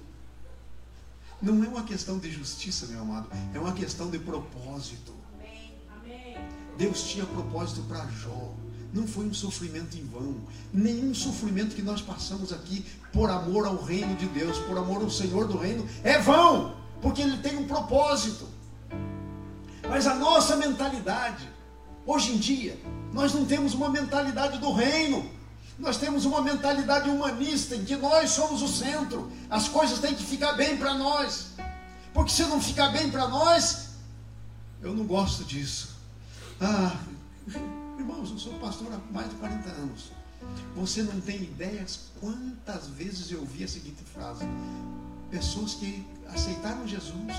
[1.43, 5.13] Não é uma questão de justiça, meu amado, é uma questão de propósito.
[6.79, 8.53] Deus tinha propósito para Jó.
[8.95, 10.37] Não foi um sofrimento em vão.
[10.73, 15.11] Nenhum sofrimento que nós passamos aqui por amor ao reino de Deus, por amor ao
[15.11, 18.49] Senhor do reino, é vão, porque ele tem um propósito.
[19.91, 21.53] Mas a nossa mentalidade
[22.07, 22.79] Hoje em dia,
[23.13, 25.31] nós não temos uma mentalidade do reino.
[25.79, 29.33] Nós temos uma mentalidade humanista em que nós somos o centro.
[29.49, 31.53] As coisas têm que ficar bem para nós.
[32.13, 33.89] Porque se não ficar bem para nós,
[34.83, 35.97] eu não gosto disso.
[36.61, 36.95] Ah,
[38.05, 40.13] irmãos, eu sou pastor há mais de 40 anos.
[40.77, 44.45] Você não tem ideias quantas vezes eu ouvi a seguinte frase:
[45.31, 47.35] pessoas que aceitaram Jesus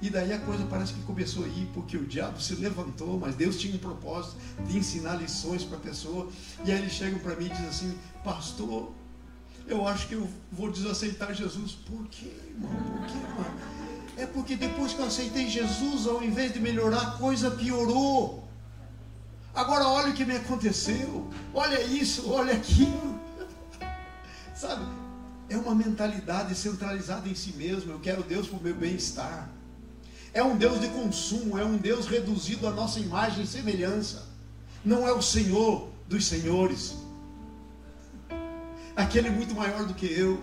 [0.00, 3.34] e daí a coisa parece que começou a ir, porque o diabo se levantou, mas
[3.34, 6.28] Deus tinha um propósito de ensinar lições para a pessoa.
[6.64, 8.92] E aí eles chegam para mim e dizem assim: Pastor,
[9.66, 11.72] eu acho que eu vou desaceitar Jesus.
[11.72, 12.70] Por quê, irmão?
[12.72, 13.76] Por quê, irmão?
[14.16, 18.45] É porque depois que eu aceitei Jesus, ao invés de melhorar, a coisa piorou.
[19.56, 21.26] Agora olha o que me aconteceu.
[21.54, 23.18] Olha isso, olha aquilo.
[24.54, 24.84] Sabe?
[25.48, 27.90] É uma mentalidade centralizada em si mesmo.
[27.90, 29.48] Eu quero Deus para o meu bem-estar.
[30.34, 34.26] É um Deus de consumo, é um Deus reduzido à nossa imagem e semelhança.
[34.84, 36.94] Não é o Senhor dos senhores.
[38.94, 40.38] Aquele muito maior do que eu,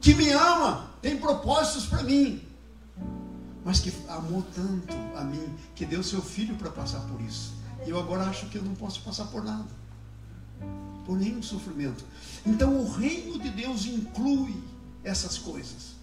[0.00, 2.40] que me ama, tem propósitos para mim,
[3.64, 7.61] mas que amou tanto a mim, que deu seu filho para passar por isso.
[7.86, 9.68] E eu agora acho que eu não posso passar por nada,
[11.04, 12.04] por nenhum sofrimento.
[12.46, 14.54] Então o reino de Deus inclui
[15.02, 15.96] essas coisas,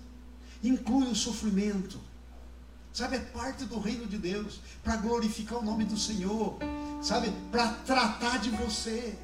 [0.63, 1.99] inclui o sofrimento,
[2.91, 3.15] sabe?
[3.15, 6.57] É parte do reino de Deus, para glorificar o nome do Senhor,
[7.01, 7.31] sabe?
[7.51, 9.17] Para tratar de você.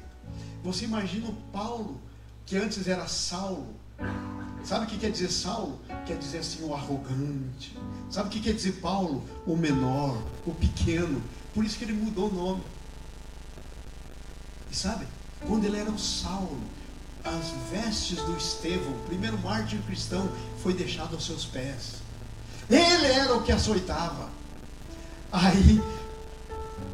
[0.64, 2.00] Você imagina o Paulo,
[2.44, 3.74] que antes era Saulo.
[4.64, 5.78] Sabe o que quer dizer Saulo?
[6.06, 7.76] Quer dizer assim, o arrogante.
[8.10, 9.22] Sabe o que quer dizer Paulo?
[9.46, 11.22] O menor, o pequeno.
[11.56, 12.62] Por isso que ele mudou o nome.
[14.70, 15.06] E sabe,
[15.46, 16.60] quando ele era o Saulo,
[17.24, 20.30] as vestes do Estevão, o primeiro mártir cristão,
[20.62, 21.94] foi deixado aos seus pés.
[22.68, 24.28] Ele era o que açoitava.
[25.32, 25.82] Aí,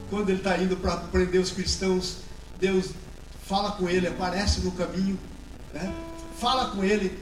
[0.08, 2.18] quando ele está indo para prender os cristãos,
[2.60, 2.90] Deus
[3.44, 5.18] fala com ele, aparece no caminho,
[5.74, 5.92] né?
[6.38, 7.18] fala com ele,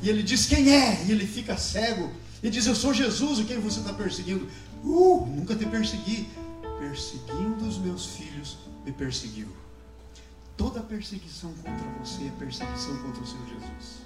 [0.00, 3.44] e ele diz quem é, e ele fica cego, e diz: Eu sou Jesus, o
[3.44, 4.48] quem você está perseguindo?
[4.84, 6.28] Uh, nunca te persegui.
[6.78, 9.48] Perseguindo os meus filhos, me perseguiu.
[10.56, 13.98] Toda perseguição contra você é perseguição contra o Senhor Jesus.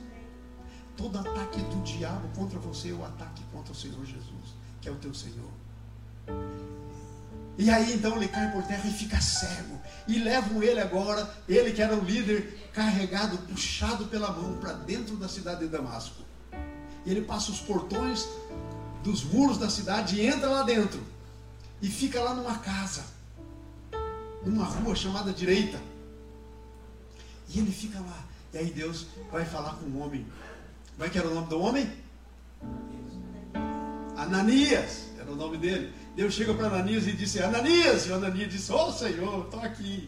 [0.97, 4.93] Todo ataque do diabo contra você é o ataque contra o Senhor Jesus, que é
[4.93, 5.51] o teu Senhor.
[7.59, 9.81] E aí então ele cai por terra e fica cego.
[10.09, 15.17] E levam ele agora, ele que era o líder, carregado, puxado pela mão para dentro
[15.17, 16.23] da cidade de Damasco.
[17.05, 18.27] E ele passa os portões
[19.03, 21.03] dos muros da cidade e entra lá dentro.
[21.81, 23.05] E fica lá numa casa,
[24.45, 25.79] numa rua chamada direita.
[27.49, 28.25] E ele fica lá.
[28.55, 30.27] E aí Deus vai falar com o homem.
[30.93, 31.91] Como é que era o nome do homem?
[34.17, 35.93] Ananias, era o nome dele.
[36.15, 38.07] Deus chega para Ananias e disse: Ananias!
[38.07, 40.07] E Ananias disse: Oh Senhor, estou aqui.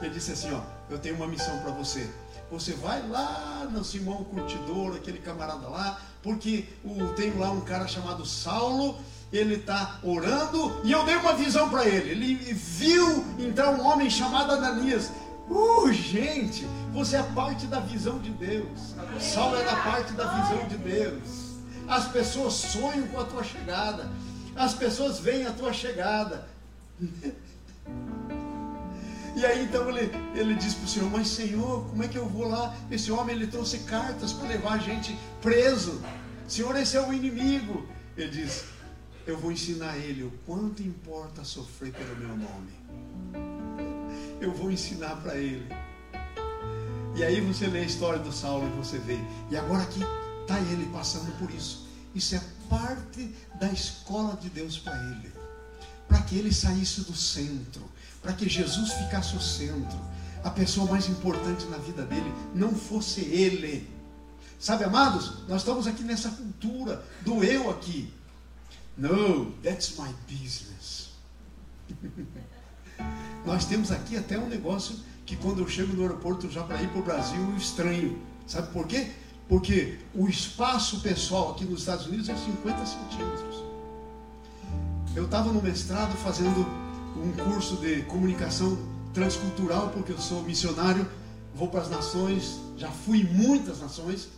[0.00, 2.08] Ele disse assim: Ó, eu tenho uma missão para você.
[2.50, 7.86] Você vai lá no Simão Curtidor, aquele camarada lá, porque o, tem lá um cara
[7.86, 8.98] chamado Saulo,
[9.32, 12.10] ele está orando e eu dei uma visão para ele.
[12.10, 15.10] Ele viu então um homem chamado Ananias.
[15.48, 18.94] Uh, gente, você é parte da visão de Deus.
[19.18, 21.50] Saulo é da parte da visão de Deus.
[21.88, 24.08] As pessoas sonham com a tua chegada.
[24.54, 26.46] As pessoas veem a tua chegada.
[29.40, 32.28] E aí então ele, ele diz para o Senhor, mas Senhor, como é que eu
[32.28, 32.76] vou lá?
[32.90, 36.02] Esse homem ele trouxe cartas para levar a gente preso.
[36.46, 37.86] Senhor, esse é o inimigo.
[38.18, 38.66] Ele diz,
[39.26, 42.70] eu vou ensinar ele o quanto importa sofrer pelo meu nome.
[44.42, 45.66] Eu vou ensinar para ele.
[47.16, 49.18] E aí você lê a história do Saulo e você vê.
[49.50, 50.00] E agora aqui
[50.42, 51.88] está ele passando por isso.
[52.14, 55.32] Isso é parte da escola de Deus para ele.
[56.06, 57.88] Para que ele saísse do centro.
[58.22, 59.98] Para que Jesus ficasse o centro.
[60.42, 63.88] A pessoa mais importante na vida dele não fosse ele.
[64.58, 68.12] Sabe, amados, nós estamos aqui nessa cultura do eu aqui.
[68.96, 71.10] No, that's my business.
[73.46, 76.88] nós temos aqui até um negócio que quando eu chego no aeroporto já para ir
[76.88, 78.20] para o Brasil, estranho.
[78.46, 79.12] Sabe por quê?
[79.48, 83.64] Porque o espaço pessoal aqui nos Estados Unidos é 50 centímetros.
[85.14, 86.66] Eu estava no mestrado fazendo
[87.16, 88.78] um curso de comunicação
[89.12, 91.08] transcultural, porque eu sou missionário,
[91.54, 94.28] vou para as nações, já fui em muitas nações,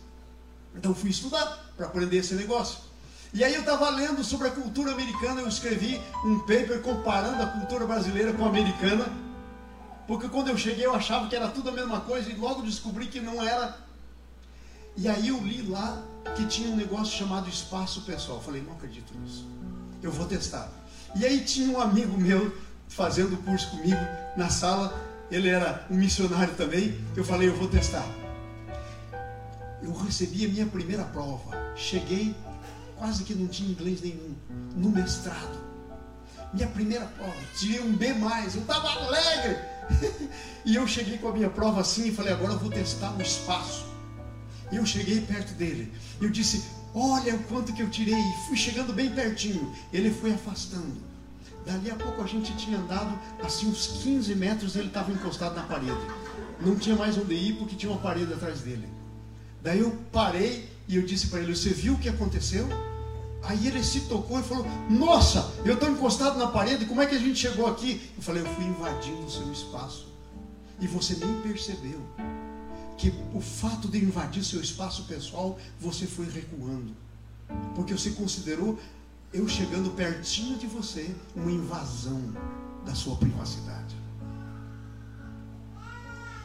[0.75, 2.79] então fui estudar para aprender esse negócio.
[3.33, 7.47] E aí eu estava lendo sobre a cultura americana, eu escrevi um paper comparando a
[7.47, 9.05] cultura brasileira com a americana,
[10.07, 13.07] porque quando eu cheguei eu achava que era tudo a mesma coisa e logo descobri
[13.07, 13.83] que não era
[14.95, 16.01] e aí eu li lá
[16.35, 18.41] que tinha um negócio chamado espaço pessoal.
[18.41, 19.45] falei, não acredito nisso.
[20.01, 20.69] Eu vou testar.
[21.15, 22.55] E aí tinha um amigo meu
[22.87, 23.99] fazendo o curso comigo
[24.35, 24.93] na sala.
[25.29, 26.99] Ele era um missionário também.
[27.15, 28.05] Eu falei, eu vou testar.
[29.81, 31.57] Eu recebi a minha primeira prova.
[31.75, 32.35] Cheguei,
[32.97, 34.35] quase que não tinha inglês nenhum,
[34.75, 35.61] no mestrado.
[36.53, 38.07] Minha primeira prova, tirei um B.
[38.07, 39.57] Eu estava alegre.
[40.65, 43.21] e eu cheguei com a minha prova assim e falei, agora eu vou testar o
[43.21, 43.85] espaço.
[44.71, 45.91] E eu cheguei perto dele.
[46.21, 46.63] Eu disse:
[46.95, 48.21] Olha o quanto que eu tirei.
[48.47, 49.73] Fui chegando bem pertinho.
[49.91, 50.95] Ele foi afastando.
[51.65, 54.75] Dali a pouco a gente tinha andado assim uns 15 metros.
[54.75, 55.97] Ele estava encostado na parede.
[56.61, 58.87] Não tinha mais onde ir porque tinha uma parede atrás dele.
[59.61, 62.67] Daí eu parei e eu disse para ele: Você viu o que aconteceu?
[63.43, 67.15] Aí ele se tocou e falou: Nossa, eu estou encostado na parede, como é que
[67.15, 68.01] a gente chegou aqui?
[68.15, 70.07] Eu falei: Eu fui invadindo o seu espaço
[70.79, 72.01] e você nem percebeu
[72.97, 76.95] que o fato de invadir seu espaço pessoal, você foi recuando.
[77.75, 78.79] Porque você considerou
[79.33, 82.21] eu chegando pertinho de você uma invasão
[82.85, 83.95] da sua privacidade.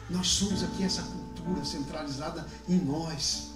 [0.09, 3.51] Nós somos aqui essa cultura centralizada em nós.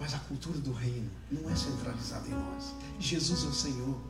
[0.00, 2.74] Mas a cultura do reino não é centralizada em nós.
[2.98, 4.00] Jesus é o Senhor.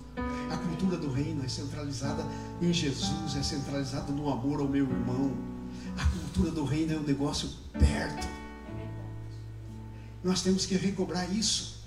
[0.50, 2.24] A cultura do reino é centralizada
[2.60, 5.51] em Jesus, é centralizada no amor ao meu irmão
[5.99, 8.28] a cultura do reino é um negócio perto.
[10.22, 11.82] Nós temos que recobrar isso.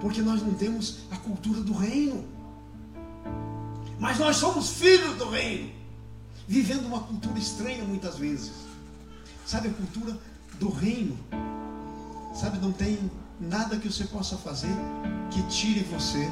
[0.00, 2.24] Porque nós não temos a cultura do reino.
[3.98, 5.70] Mas nós somos filhos do reino.
[6.46, 8.52] Vivendo uma cultura estranha muitas vezes.
[9.46, 10.18] Sabe a cultura
[10.58, 11.16] do reino?
[12.34, 14.74] Sabe, não tem nada que você possa fazer
[15.30, 16.28] que tire você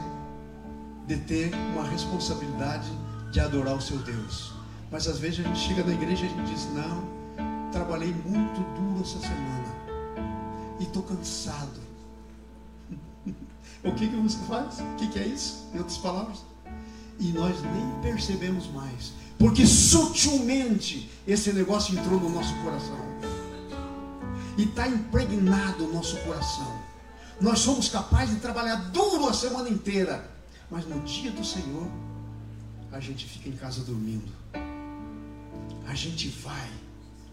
[1.07, 2.89] de ter uma responsabilidade
[3.31, 4.60] de adorar o seu Deus.
[4.91, 8.61] Mas às vezes a gente chega na igreja e a gente diz: Não, trabalhei muito
[8.75, 9.61] duro essa semana
[10.81, 11.81] e estou cansado.
[13.85, 14.81] o que, que você faz?
[14.81, 15.69] O que, que é isso?
[15.73, 16.39] Em outras palavras?
[17.19, 22.99] E nós nem percebemos mais, porque sutilmente esse negócio entrou no nosso coração
[24.57, 26.81] e está impregnado no nosso coração.
[27.41, 30.29] Nós somos capazes de trabalhar duro a semana inteira,
[30.71, 31.87] mas no dia do Senhor,
[32.93, 34.31] a gente fica em casa dormindo.
[35.91, 36.71] A gente vai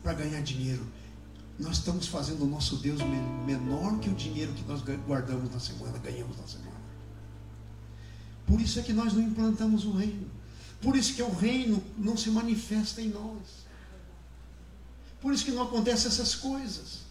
[0.01, 0.83] para ganhar dinheiro.
[1.59, 2.99] Nós estamos fazendo o nosso Deus
[3.45, 6.81] menor que o dinheiro que nós guardamos na semana, ganhamos na semana.
[8.47, 10.27] Por isso é que nós não implantamos o reino.
[10.81, 13.67] Por isso que o reino não se manifesta em nós.
[15.21, 17.01] Por isso que não acontecem essas coisas.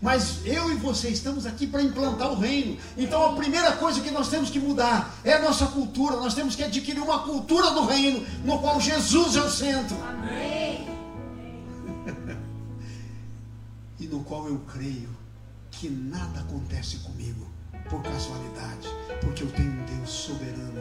[0.00, 2.78] Mas eu e você estamos aqui para implantar o reino.
[2.96, 6.16] Então a primeira coisa que nós temos que mudar é a nossa cultura.
[6.16, 9.96] Nós temos que adquirir uma cultura do reino, no qual Jesus é o centro.
[10.02, 10.88] Amém.
[14.00, 15.10] e no qual eu creio
[15.70, 17.46] que nada acontece comigo
[17.90, 18.88] por casualidade,
[19.20, 20.80] porque eu tenho um Deus soberano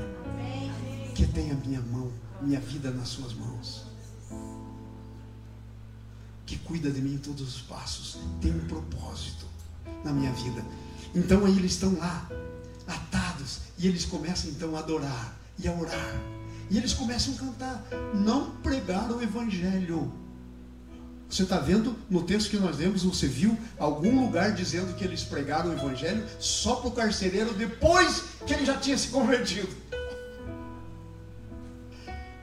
[1.14, 2.10] que tem a minha mão,
[2.42, 3.89] minha vida nas suas mãos
[6.50, 9.46] que cuida de mim em todos os passos, tem um propósito
[10.04, 10.66] na minha vida.
[11.14, 12.28] Então aí eles estão lá,
[12.88, 16.16] atados, e eles começam então a adorar e a orar.
[16.72, 20.12] E eles começam a cantar, não pregar o evangelho.
[21.30, 25.24] Você está vendo no texto que nós lemos, você viu algum lugar dizendo que eles
[25.24, 29.70] pregaram o evangelho só para o carcereiro depois que ele já tinha se convertido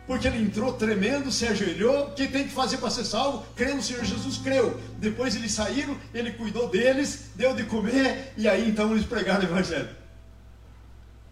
[0.07, 2.09] porque ele entrou tremendo, se ajoelhou.
[2.09, 3.45] O que tem que fazer para ser salvo?
[3.57, 4.81] Crer no Senhor Jesus, creu.
[4.99, 9.45] Depois eles saíram, ele cuidou deles, deu de comer, e aí então eles pregaram o
[9.45, 9.89] Evangelho.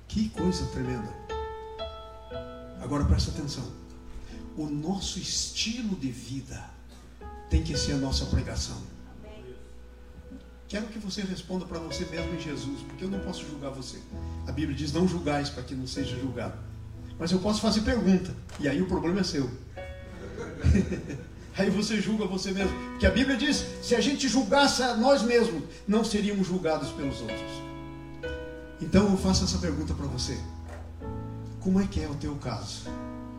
[0.08, 1.08] Que coisa tremenda.
[2.82, 3.72] Agora presta atenção.
[4.56, 6.62] O nosso estilo de vida
[7.48, 8.82] tem que ser a nossa pregação.
[10.68, 13.98] Quero que você responda para você mesmo em Jesus, porque eu não posso julgar você.
[14.46, 16.58] A Bíblia diz: não julgais para que não seja julgado.
[17.18, 18.34] Mas eu posso fazer pergunta.
[18.60, 19.50] E aí o problema é seu.
[21.56, 22.76] aí você julga você mesmo.
[22.90, 27.20] Porque a Bíblia diz: se a gente julgasse a nós mesmos, não seríamos julgados pelos
[27.20, 27.64] outros.
[28.80, 30.38] Então eu faço essa pergunta para você:
[31.60, 32.84] Como é que é o teu caso?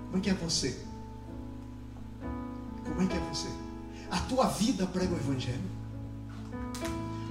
[0.06, 0.80] Como é que é você?
[2.84, 3.50] Como é que é você?
[4.10, 5.76] A tua vida prega o Evangelho?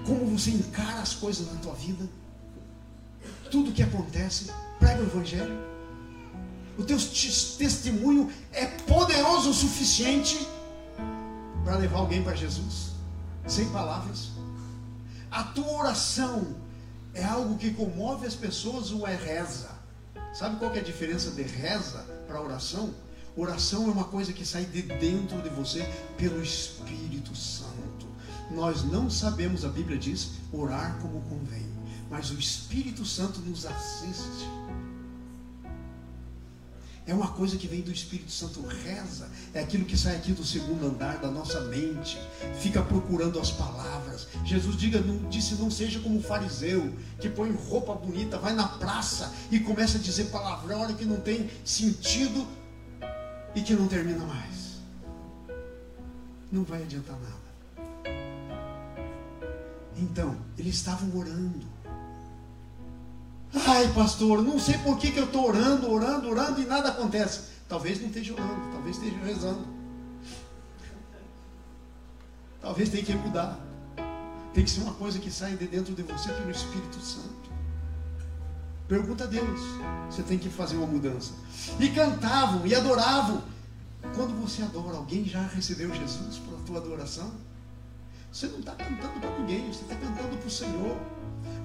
[0.05, 2.07] Como você encara as coisas na tua vida?
[3.51, 5.74] Tudo que acontece, prega o Evangelho?
[6.77, 10.47] O teu testemunho é poderoso o suficiente
[11.65, 12.91] para levar alguém para Jesus,
[13.47, 14.31] sem palavras.
[15.31, 16.55] A tua oração
[17.13, 19.71] é algo que comove as pessoas ou é reza?
[20.33, 22.93] Sabe qual é a diferença de reza para oração?
[23.37, 28.07] Oração é uma coisa que sai de dentro de você pelo Espírito Santo.
[28.51, 31.67] Nós não sabemos, a Bíblia diz, orar como convém,
[32.11, 34.49] mas o Espírito Santo nos assiste
[37.07, 39.29] é uma coisa que vem do Espírito Santo, reza.
[39.53, 42.19] É aquilo que sai aqui do segundo andar da nossa mente.
[42.61, 44.27] Fica procurando as palavras.
[44.45, 48.67] Jesus diga, não, disse: não seja como o fariseu, que põe roupa bonita, vai na
[48.67, 52.47] praça e começa a dizer palavrão que não tem sentido
[53.55, 54.81] e que não termina mais.
[56.51, 57.45] Não vai adiantar nada.
[59.97, 61.74] Então, eles estavam orando.
[63.67, 67.55] Ai, pastor, não sei por que, que eu estou orando, orando, orando e nada acontece.
[67.69, 69.67] Talvez não esteja orando, talvez esteja rezando.
[72.61, 73.61] Talvez tenha que mudar.
[74.53, 77.53] Tem que ser uma coisa que sai de dentro de você pelo Espírito Santo.
[78.89, 79.61] Pergunta a Deus.
[80.11, 81.33] Você tem que fazer uma mudança.
[81.79, 83.43] E cantavam e adoravam.
[84.15, 87.33] Quando você adora, alguém já recebeu Jesus para a tua adoração?
[88.35, 91.15] Você não está cantando para ninguém, você está cantando para o Senhor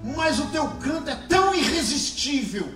[0.02, 2.66] mas o teu canto é tão irresistível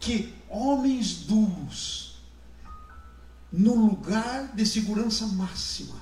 [0.00, 2.22] que homens duros,
[3.52, 5.96] no lugar de segurança máxima,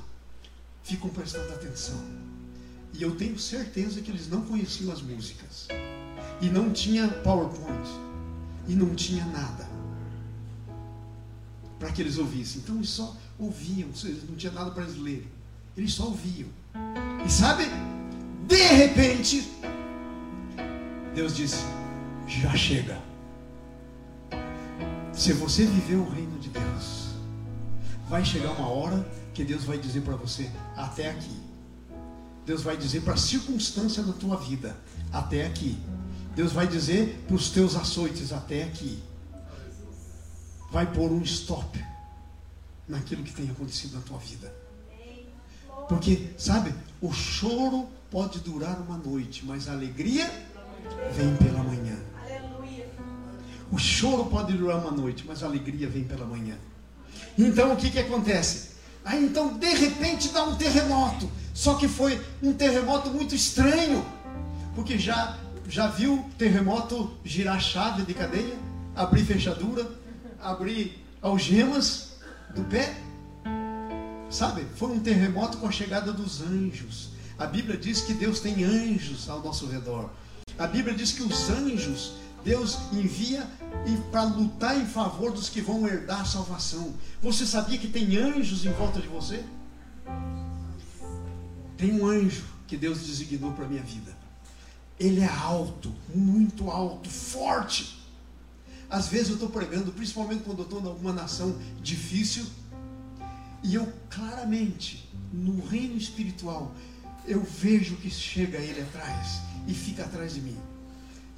[0.83, 2.01] ficam prestando atenção.
[2.93, 5.69] E eu tenho certeza que eles não conheciam as músicas,
[6.41, 7.89] e não tinha PowerPoint,
[8.69, 9.69] e não tinha nada
[11.79, 12.61] para que eles ouvissem.
[12.61, 13.89] Então eles só ouviam,
[14.29, 15.29] não tinha nada para eles lerem,
[15.77, 16.49] eles só ouviam.
[17.25, 17.65] E sabe,
[18.47, 19.51] de repente,
[21.15, 21.65] Deus disse:
[22.27, 23.01] já chega.
[25.13, 27.11] Se você viver o reino de Deus,
[28.09, 31.43] vai chegar uma hora que Deus vai dizer para você: até aqui.
[32.45, 34.77] Deus vai dizer para a circunstância da tua vida:
[35.13, 35.79] até aqui.
[36.35, 39.03] Deus vai dizer para os teus açoites: até aqui.
[40.71, 41.83] vai pôr um stop
[42.89, 44.64] naquilo que tem acontecido na tua vida.
[45.89, 50.31] Porque, sabe, o choro pode durar uma noite, mas a alegria
[51.15, 51.97] vem pela manhã.
[53.71, 56.57] O choro pode durar uma noite, mas a alegria vem pela manhã.
[57.37, 58.75] Então o que, que acontece?
[59.05, 61.29] Aí então de repente dá um terremoto.
[61.53, 64.05] Só que foi um terremoto muito estranho.
[64.75, 65.37] Porque já,
[65.69, 68.57] já viu terremoto girar chave de cadeia?
[68.95, 69.89] Abrir fechadura?
[70.41, 72.17] Abrir algemas
[72.55, 72.95] do pé?
[74.35, 74.67] Sabe?
[74.75, 77.11] Foi um terremoto com a chegada dos anjos.
[77.39, 80.11] A Bíblia diz que Deus tem anjos ao nosso redor.
[80.59, 82.15] A Bíblia diz que os anjos
[82.45, 83.49] Deus envia
[84.11, 86.95] para lutar em favor dos que vão herdar a salvação.
[87.23, 89.45] Você sabia que tem anjos em volta de você?
[91.77, 94.17] Tem um anjo que Deus designou para a minha vida.
[94.99, 98.05] Ele é alto, muito alto, forte.
[98.91, 102.45] Às vezes eu estou pregando, principalmente quando eu estou em alguma nação difícil,
[103.65, 106.75] e eu claramente, no reino espiritual,
[107.27, 110.57] eu vejo que chega ele atrás e fica atrás de mim.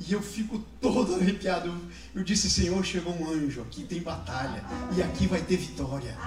[0.01, 1.73] E eu fico todo arrepiado.
[2.15, 4.63] Eu, disse, Senhor, chegou um anjo, aqui tem batalha.
[4.95, 6.19] E aqui vai ter vitória.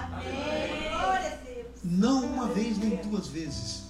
[1.84, 3.84] Não uma vez nem duas vezes.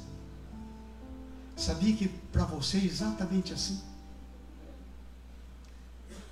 [1.56, 3.80] Sabia que para você é exatamente assim?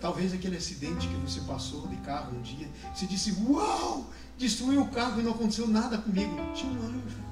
[0.01, 4.89] Talvez aquele acidente que você passou de carro um dia, você disse, uau, destruiu o
[4.89, 6.37] carro e não aconteceu nada comigo.
[6.55, 7.29] Tinha um anjo.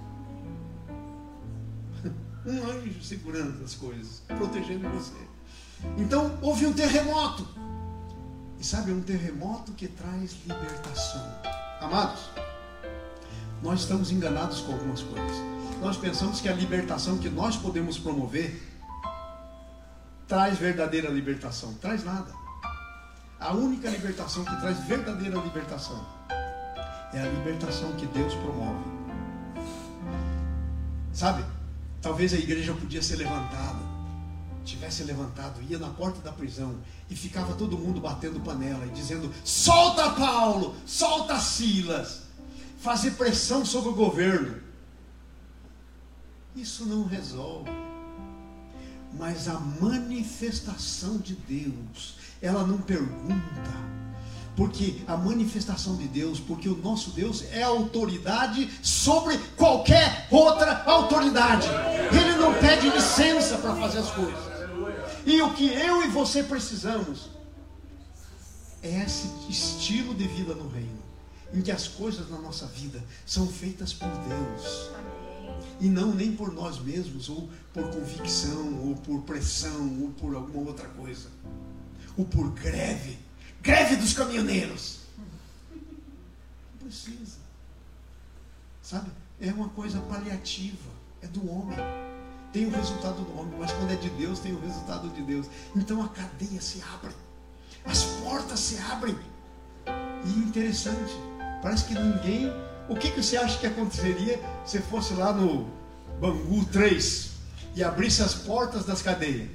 [2.47, 5.17] Um anjo segurando as coisas, protegendo você.
[5.99, 7.47] Então houve um terremoto.
[8.59, 11.23] E sabe, é um terremoto que traz libertação.
[11.81, 12.31] Amados,
[13.63, 15.37] nós estamos enganados com algumas coisas.
[15.81, 18.63] Nós pensamos que a libertação que nós podemos promover
[20.27, 21.75] traz verdadeira libertação.
[21.75, 22.46] Traz nada.
[23.39, 26.07] A única libertação que traz verdadeira libertação
[27.13, 28.85] é a libertação que Deus promove.
[31.13, 31.45] Sabe?
[32.03, 33.97] Talvez a igreja podia ser levantada
[34.67, 36.77] tivesse levantado, ia na porta da prisão
[37.09, 42.23] e ficava todo mundo batendo panela e dizendo: solta Paulo, solta Silas,
[42.79, 44.61] fazer pressão sobre o governo.
[46.55, 47.71] Isso não resolve.
[49.15, 53.77] Mas a manifestação de Deus, ela não pergunta.
[54.57, 61.69] Porque a manifestação de Deus, porque o nosso Deus é autoridade sobre qualquer outra autoridade.
[62.11, 64.57] Ele não pede licença para fazer as coisas.
[65.27, 67.29] E o que eu e você precisamos
[68.83, 71.03] é esse estilo de vida no reino,
[71.53, 74.91] em que as coisas na nossa vida são feitas por Deus.
[75.81, 80.69] E não nem por nós mesmos, ou por convicção, ou por pressão, ou por alguma
[80.69, 81.29] outra coisa.
[82.17, 83.19] Ou por greve.
[83.61, 85.01] Greve dos caminhoneiros.
[85.69, 87.39] Não precisa.
[88.83, 89.11] Sabe?
[89.41, 90.97] É uma coisa paliativa.
[91.23, 91.77] É do homem
[92.57, 95.47] tem o resultado do homem, mas quando é de Deus, tem o resultado de Deus.
[95.77, 97.15] Então a cadeia se abre,
[97.85, 99.15] as portas se abrem.
[100.25, 101.13] E interessante,
[101.61, 102.51] parece que ninguém.
[102.89, 105.69] O que, que você acha que aconteceria se fosse lá no
[106.19, 107.31] Bangu 3
[107.75, 109.51] e abrisse as portas das cadeias?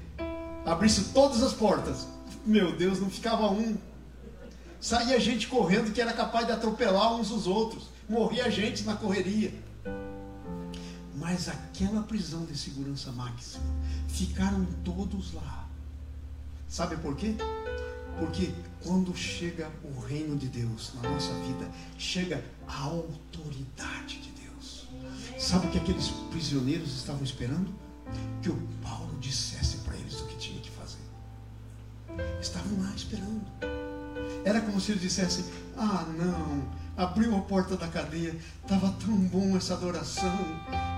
[0.64, 2.06] Abrisse todas as portas.
[2.46, 3.78] Meu Deus, não ficava um.
[4.80, 7.90] Saía gente correndo que era capaz de atropelar uns os outros.
[8.10, 9.54] Morria gente na correria.
[11.16, 13.64] Mas aquela prisão de segurança máxima,
[14.08, 15.68] ficaram todos lá.
[16.68, 17.36] Sabe por quê?
[18.18, 24.88] Porque quando chega o reino de Deus na nossa vida, chega a autoridade de Deus.
[25.38, 27.72] Sabe o que aqueles prisioneiros estavam esperando?
[28.42, 29.71] Que o Paulo dissesse
[32.42, 33.42] Estavam lá esperando.
[34.44, 35.46] Era como se eles dissessem:
[35.78, 36.68] Ah, não,
[36.98, 40.40] abriu a porta da cadeia, estava tão bom essa adoração,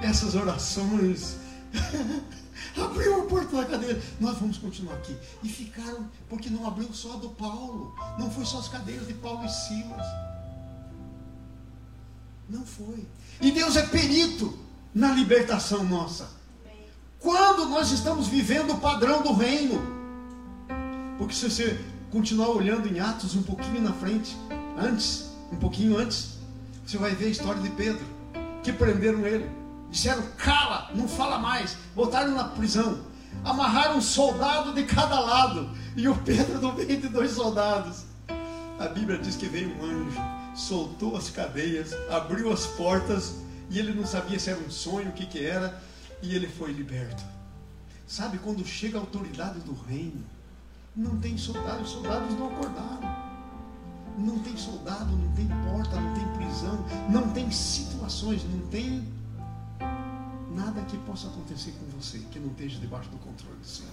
[0.01, 1.35] essas orações.
[2.81, 5.15] abriu a porta da cadeia, nós vamos continuar aqui.
[5.43, 9.13] E ficaram, porque não abriu só a do Paulo, não foi só as cadeias de
[9.15, 10.07] Paulo e Silas.
[12.49, 13.05] Não foi.
[13.41, 14.57] E Deus é perito
[14.93, 16.29] na libertação nossa.
[17.19, 19.92] Quando nós estamos vivendo o padrão do reino.
[21.17, 21.79] Porque se você
[22.11, 24.35] continuar olhando em Atos um pouquinho na frente,
[24.77, 26.37] antes, um pouquinho antes,
[26.85, 28.05] você vai ver a história de Pedro,
[28.61, 29.49] que prenderam ele.
[29.89, 31.77] Disseram, cala, não fala mais.
[31.95, 32.99] Botaram na prisão.
[33.43, 35.69] Amarraram um soldado de cada lado.
[35.95, 38.03] E o Pedro no meio de dois soldados.
[38.79, 40.19] A Bíblia diz que veio um anjo,
[40.55, 43.35] soltou as cadeias, abriu as portas.
[43.69, 45.79] E ele não sabia se era um sonho, o que, que era.
[46.21, 47.23] E ele foi liberto.
[48.07, 50.23] Sabe, quando chega a autoridade do reino,
[50.95, 53.23] não tem soldados, os soldados não acordaram.
[54.17, 59.07] Não tem soldado, não tem porta, não tem prisão, não tem situações, não tem
[60.55, 63.91] nada que possa acontecer com você que não esteja debaixo do controle do Senhor.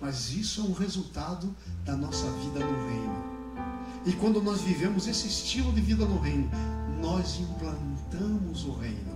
[0.00, 3.34] Mas isso é um resultado da nossa vida no reino.
[4.04, 6.50] E quando nós vivemos esse estilo de vida no reino,
[7.00, 9.14] nós implantamos o reino.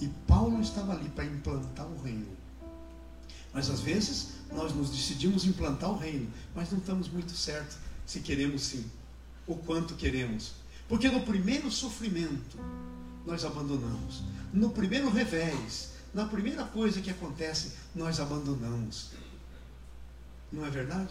[0.00, 2.28] E Paulo estava ali para implantar o reino.
[3.52, 7.76] Mas às vezes nós nos decidimos implantar o reino, mas não estamos muito certos
[8.06, 8.84] se queremos sim,
[9.46, 10.52] o quanto queremos.
[10.88, 12.58] Porque no primeiro sofrimento
[13.26, 14.22] nós abandonamos.
[14.52, 19.10] No primeiro revés, na primeira coisa que acontece, nós abandonamos.
[20.50, 21.10] Não é verdade?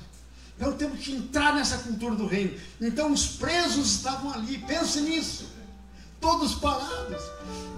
[0.56, 2.60] Então temos que entrar nessa cultura do reino.
[2.82, 5.48] Então os presos estavam ali, pense nisso.
[6.20, 7.22] Todos parados.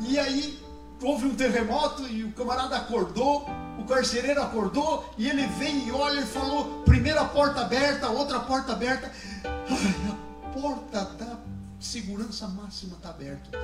[0.08, 0.58] E aí
[1.02, 3.48] houve um terremoto e o camarada acordou,
[3.80, 8.74] o carcereiro acordou e ele veio e olha e falou: primeira porta aberta, outra porta
[8.74, 9.12] aberta.
[9.46, 11.40] Ai, a porta da
[11.80, 13.58] segurança máxima está aberta.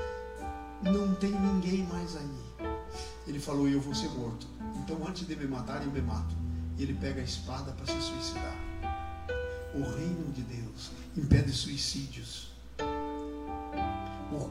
[0.81, 2.75] Não tem ninguém mais aí.
[3.27, 4.47] Ele falou: Eu vou ser morto.
[4.77, 6.35] Então antes de me matar, eu me mato.
[6.77, 8.55] E ele pega a espada para se suicidar.
[9.73, 12.54] O reino de Deus impede suicídios.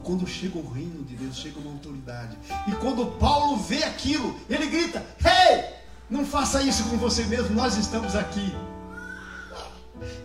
[0.03, 2.37] Quando chega o reino de Deus, chega uma autoridade.
[2.67, 5.65] E quando Paulo vê aquilo, ele grita: Hey,
[6.09, 8.53] não faça isso com você mesmo, nós estamos aqui.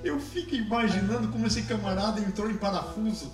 [0.02, 3.32] Eu fico imaginando como esse camarada entrou em parafuso.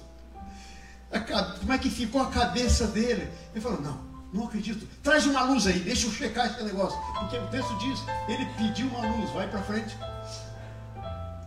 [1.60, 3.30] Como é que ficou a cabeça dele?
[3.52, 4.00] Ele falou: Não,
[4.32, 4.86] não acredito.
[5.02, 6.98] Traz uma luz aí, deixa eu checar esse negócio.
[7.18, 9.30] Porque o texto diz: Ele pediu uma luz.
[9.30, 9.96] Vai para frente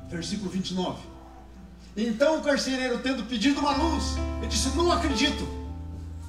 [0.10, 0.98] versículo 29.
[2.02, 5.46] Então o carcereiro, tendo pedido uma luz, ele disse: Não acredito,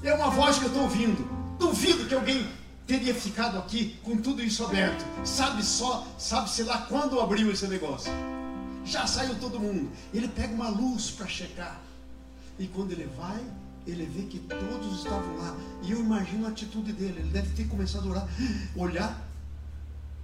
[0.03, 1.25] é uma voz que eu estou ouvindo.
[1.61, 2.45] Duvido que alguém
[2.89, 5.05] teria ficado aqui com tudo isso aberto.
[5.25, 8.11] Sabe só, sabe-se lá quando abriu esse negócio.
[8.85, 9.89] Já saiu todo mundo.
[10.13, 11.81] Ele pega uma luz para checar.
[12.59, 13.41] E quando ele vai,
[13.87, 15.57] ele vê que todos estavam lá.
[15.83, 17.21] E eu imagino a atitude dele.
[17.21, 18.29] Ele deve ter começado a orar,
[18.75, 19.29] olhar.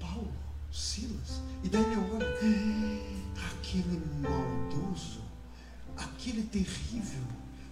[0.01, 0.33] Paulo,
[0.73, 1.41] Silas.
[1.63, 2.27] E daí ele olha
[3.53, 5.16] aquele maldoso,
[6.07, 7.23] aquele terrível,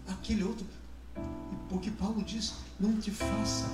[0.09, 0.67] aquele outro.
[1.69, 3.67] Porque Paulo diz: não te faça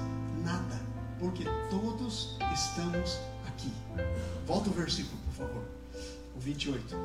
[0.44, 0.80] nada,
[1.18, 3.72] porque todos estamos aqui.
[4.46, 5.64] Volta o versículo, por favor.
[6.36, 6.96] O 28.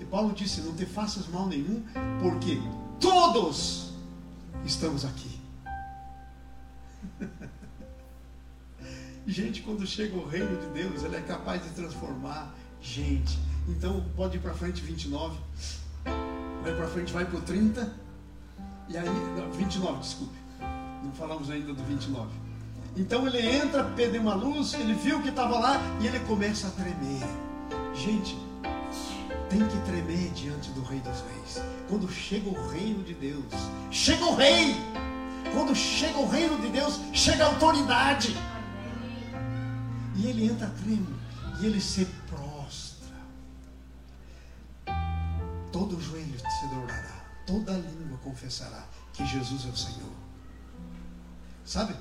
[0.00, 1.84] E Paulo disse: Não te faças mal nenhum,
[2.20, 2.58] porque
[3.00, 3.92] todos
[4.64, 5.40] estamos aqui.
[9.26, 13.38] Gente, quando chega o reino de Deus, ele é capaz de transformar gente
[13.68, 15.38] então pode ir para frente 29.
[16.64, 17.92] Vai para frente, vai para o 30.
[18.88, 19.06] E aí,
[19.58, 20.34] 29, desculpe.
[21.02, 22.30] Não falamos ainda do 29.
[22.96, 26.70] Então ele entra, pede uma luz, ele viu que estava lá e ele começa a
[26.70, 27.22] tremer.
[27.94, 28.38] Gente,
[29.50, 31.62] tem que tremer diante do Rei dos Reis.
[31.86, 33.44] Quando chega o reino de Deus,
[33.90, 34.74] chega o rei.
[35.52, 38.34] Quando chega o reino de Deus, chega a autoridade.
[40.16, 41.14] E ele entra tremendo.
[41.60, 42.06] E ele se
[45.74, 50.12] todo joelho se dobrará, toda língua confessará que Jesus é o Senhor.
[51.64, 51.96] Sabe?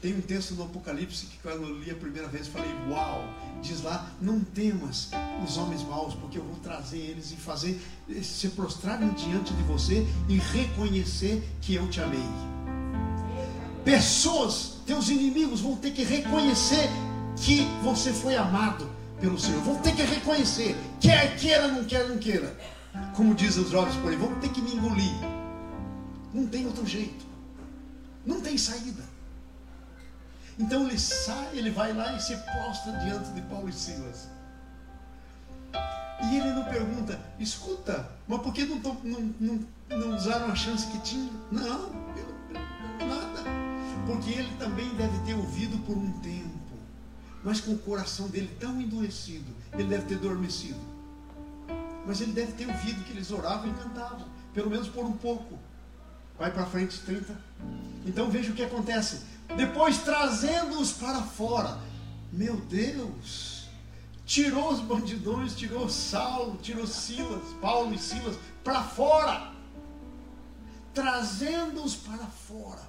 [0.00, 3.22] Tem um texto no Apocalipse que quando eu li a primeira vez falei, uau!
[3.60, 5.10] Diz lá, não temas
[5.46, 7.78] os homens maus, porque eu vou trazer eles e fazer
[8.22, 12.24] se prostrarem diante de você e reconhecer que eu te amei.
[13.84, 16.88] Pessoas, teus inimigos vão ter que reconhecer
[17.36, 18.90] que você foi amado
[19.20, 19.60] pelo Senhor.
[19.60, 22.79] Vão ter que reconhecer, quer queira, não quer, não queira.
[23.14, 25.14] Como dizem os jovens por aí, vamos ter que me engolir.
[26.32, 27.24] Não tem outro jeito.
[28.24, 29.02] Não tem saída.
[30.58, 34.28] Então ele sai, ele vai lá e se prostra diante de Paulo e Silas.
[36.22, 40.86] E ele não pergunta, escuta, mas por que não, não, não, não usaram a chance
[40.88, 41.30] que tinha?
[41.50, 43.42] Não, eu, nada.
[44.06, 46.76] Porque ele também deve ter ouvido por um tempo,
[47.42, 50.78] mas com o coração dele tão endurecido, ele deve ter adormecido.
[52.10, 55.56] Mas ele deve ter ouvido que eles oravam e cantavam, pelo menos por um pouco.
[56.36, 57.40] Vai para frente 30.
[58.04, 59.20] Então veja o que acontece.
[59.56, 61.78] Depois trazendo-os para fora.
[62.32, 63.68] Meu Deus!
[64.26, 69.52] Tirou os bandidões, tirou Saulo, tirou Silas, Paulo e Silas para fora.
[70.92, 72.82] Trazendo-os para fora.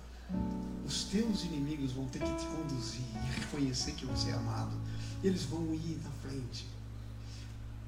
[0.84, 4.76] Os teus inimigos vão ter que te conduzir e reconhecer que você é amado.
[5.24, 6.66] Eles vão ir na frente.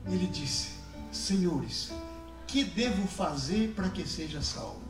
[0.05, 0.82] Ele disse:
[1.14, 1.91] Senhores,
[2.47, 4.82] que devo fazer para que seja salvo?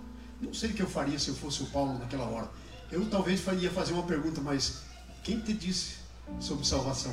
[0.41, 2.49] Não sei o que eu faria se eu fosse o Paulo naquela hora.
[2.91, 4.83] Eu talvez faria fazer uma pergunta, mas
[5.23, 5.95] quem te disse
[6.39, 7.11] sobre salvação?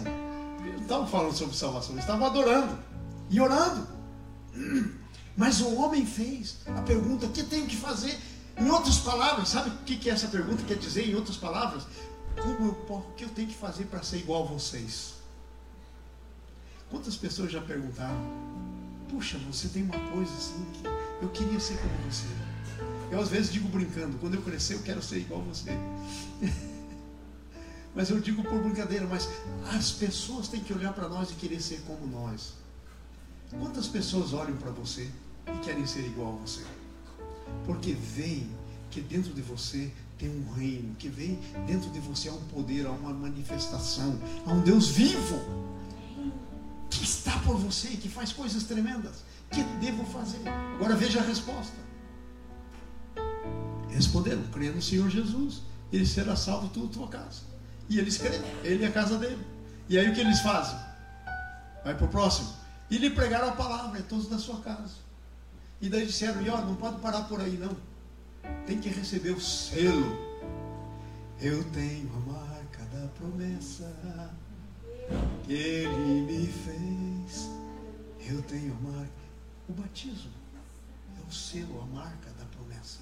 [0.65, 2.79] Eu não estava falando sobre salvação, eu estava adorando
[3.29, 3.87] e orando.
[5.37, 8.19] Mas o homem fez a pergunta: o que tenho que fazer?
[8.59, 11.09] Em outras palavras, sabe o que, essa pergunta quer dizer?
[11.09, 11.85] Em outras palavras,
[12.37, 15.15] como eu, o que eu tenho que fazer para ser igual a vocês?
[16.91, 18.70] Quantas pessoas já perguntaram?
[19.11, 20.87] Puxa, você tem uma coisa assim que
[21.25, 22.27] eu queria ser como você.
[23.11, 25.71] Eu às vezes digo brincando, quando eu crescer eu quero ser igual a você.
[27.95, 29.29] mas eu digo por brincadeira, mas
[29.77, 32.53] as pessoas têm que olhar para nós e querer ser como nós.
[33.51, 35.11] Quantas pessoas olham para você
[35.49, 36.65] e querem ser igual a você?
[37.67, 38.49] Porque veem
[38.93, 42.87] que dentro de você tem um reino, que vem dentro de você há um poder,
[42.87, 45.41] há uma manifestação, há um Deus vivo
[46.91, 49.23] que está por você que faz coisas tremendas.
[49.51, 50.47] Que devo fazer?
[50.75, 51.77] Agora veja a resposta.
[53.89, 55.63] Responderam, crê no Senhor Jesus,
[55.93, 57.43] ele será salvo tu tua casa.
[57.89, 59.45] E eles creem, ele e a casa dele.
[59.89, 60.79] E aí o que eles fazem?
[61.85, 62.53] Vai para o próximo.
[62.91, 64.95] E lhe pregaram a palavra, é todos da sua casa.
[65.81, 67.77] E daí disseram, e ó, não pode parar por aí não.
[68.67, 70.19] Tem que receber o selo.
[71.41, 73.85] Eu tenho a marca da promessa
[75.49, 77.51] ele me fez.
[78.29, 79.11] Eu tenho marca.
[79.69, 80.31] O batismo
[81.19, 82.99] é o selo, a marca da promessa.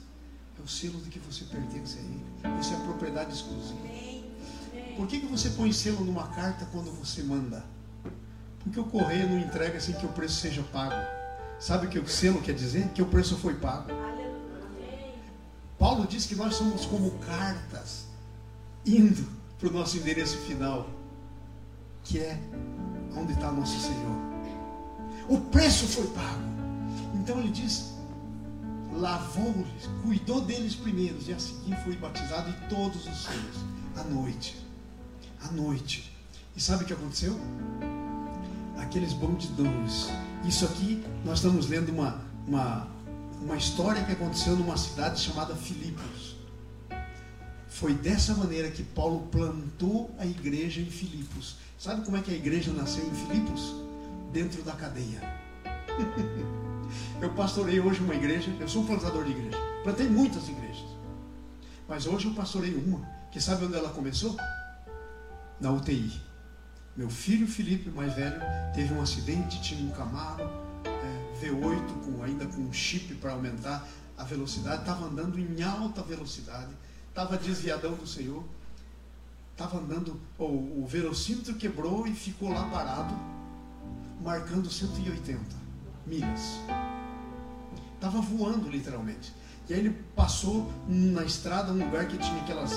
[0.59, 2.56] É o selo de que você pertence a ele.
[2.56, 3.86] Você é propriedade exclusiva.
[4.96, 7.64] Por que, que você põe selo numa carta quando você manda?
[8.61, 10.94] Porque o correio não entrega sem que o preço seja pago.
[11.61, 12.88] Sabe o que o selo quer dizer?
[12.88, 13.90] Que o preço foi pago.
[15.78, 18.06] Paulo diz que nós somos como cartas
[18.84, 19.28] indo
[19.59, 20.88] para o nosso endereço final,
[22.09, 22.38] que é
[23.16, 24.16] onde está nosso Senhor.
[25.28, 26.42] O preço foi pago.
[27.14, 27.94] Então ele diz:
[28.92, 33.64] lavou-lhes, cuidou deles primeiros, e a seguir foi batizado e todos os seus,
[33.96, 34.68] à noite
[35.42, 36.12] à noite.
[36.56, 37.38] E sabe o que aconteceu?
[38.78, 40.09] Aqueles bandidões.
[40.46, 42.88] Isso aqui, nós estamos lendo uma, uma,
[43.42, 46.36] uma história que aconteceu numa cidade chamada Filipos.
[47.68, 51.56] Foi dessa maneira que Paulo plantou a igreja em Filipos.
[51.78, 53.74] Sabe como é que a igreja nasceu em Filipos?
[54.32, 55.22] Dentro da cadeia.
[57.22, 59.56] eu pastorei hoje uma igreja, eu sou um plantador de igreja.
[59.84, 60.88] Plantei muitas igrejas.
[61.88, 63.00] Mas hoje eu pastorei uma,
[63.32, 64.36] que sabe onde ela começou?
[65.60, 66.20] na UTI.
[66.96, 68.40] Meu filho Felipe, mais velho,
[68.74, 70.50] teve um acidente, tinha um Camaro
[70.84, 76.02] é, V8 com, ainda com um chip para aumentar a velocidade, estava andando em alta
[76.02, 76.72] velocidade,
[77.08, 78.44] estava desviadão do Senhor,
[79.59, 83.12] estava andando, o velocímetro quebrou e ficou lá parado,
[84.22, 85.40] marcando 180
[86.06, 86.61] milhas.
[87.96, 89.34] Estava voando literalmente.
[89.68, 92.72] E aí ele passou na estrada, um lugar que tinha aquelas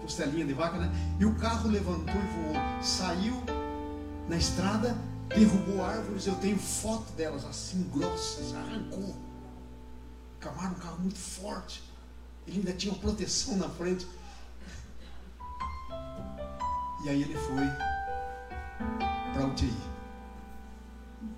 [0.00, 0.90] costelinha de vaca, né?
[1.20, 3.34] E o carro levantou e voou, saiu
[4.26, 4.96] na estrada,
[5.28, 6.26] derrubou árvores.
[6.26, 9.14] Eu tenho foto delas assim, grossas, arrancou.
[10.40, 11.82] Camaro, um carro muito forte.
[12.46, 14.06] Ele ainda tinha proteção na frente.
[17.06, 17.64] E aí ele foi
[19.32, 19.72] para a UTI.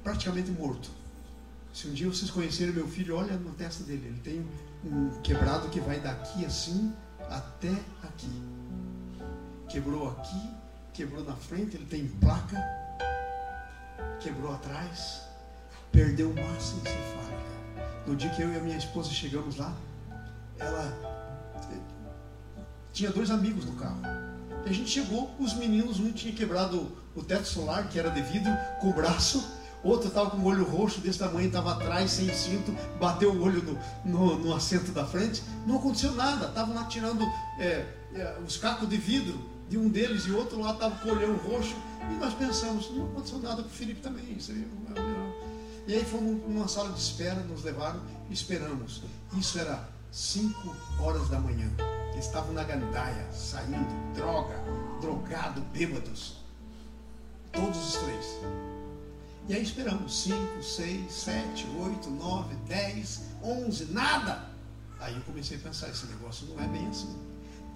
[0.03, 0.91] Praticamente morto.
[1.75, 4.07] Se um dia vocês conhecerem meu filho, olha na testa dele.
[4.07, 4.49] Ele tem
[4.83, 6.91] um quebrado que vai daqui assim
[7.29, 7.71] até
[8.03, 8.31] aqui.
[9.69, 10.51] Quebrou aqui,
[10.95, 12.57] quebrou na frente, ele tem placa,
[14.21, 15.21] quebrou atrás,
[15.93, 18.07] perdeu massa encefálica.
[18.07, 19.77] No dia que eu e a minha esposa chegamos lá,
[20.59, 20.97] ela
[21.71, 21.79] eh,
[22.91, 24.28] tinha dois amigos no carro.
[24.69, 28.53] A gente chegou, os meninos, um tinha quebrado o teto solar, que era de vidro,
[28.79, 29.43] com o braço,
[29.83, 33.63] outro estava com o olho roxo desse tamanho, estava atrás, sem cinto, bateu o olho
[33.63, 37.25] no, no, no assento da frente, não aconteceu nada, estavam lá tirando
[37.59, 41.13] é, é, os cacos de vidro de um deles e outro lá estava com o
[41.13, 41.75] olhão roxo.
[42.11, 44.35] E nós pensamos, não aconteceu nada com o Felipe também.
[44.37, 44.69] Isso aí,
[45.87, 49.03] e aí fomos numa sala de espera, nos levaram e esperamos.
[49.33, 51.71] Isso era 5 horas da manhã.
[52.19, 54.57] Eles estavam na gandaia, saindo, droga,
[55.01, 56.39] drogado, bêbados.
[57.53, 58.27] Todos os três.
[59.49, 64.51] E aí esperamos 5, 6, 7, 8, 9, 10, 11, nada.
[64.99, 67.17] Aí eu comecei a pensar: esse negócio não é bem assim.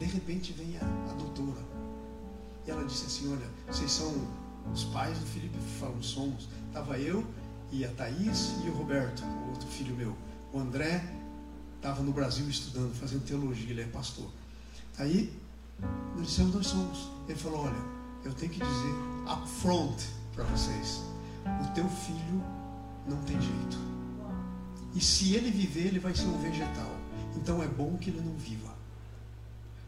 [0.00, 1.62] De repente vem a, a doutora
[2.66, 4.12] e ela disse assim: Olha, vocês são
[4.72, 5.56] os pais do Felipe?
[5.78, 6.48] Falamos, somos.
[6.66, 7.24] Estava eu
[7.70, 10.16] e a Thaís e o Roberto, o outro filho meu.
[10.52, 11.00] O André
[11.82, 14.30] estava no Brasil estudando, fazendo teologia, ele é pastor.
[14.98, 15.36] Aí,
[16.16, 17.10] nós dissemos: Nós somos.
[17.28, 17.84] Ele falou: Olha,
[18.24, 18.94] eu tenho que dizer
[19.26, 21.02] upfront para vocês:
[21.44, 22.44] o teu filho
[23.08, 23.78] não tem jeito.
[24.94, 26.90] E se ele viver, ele vai ser um vegetal.
[27.34, 28.72] Então é bom que ele não viva.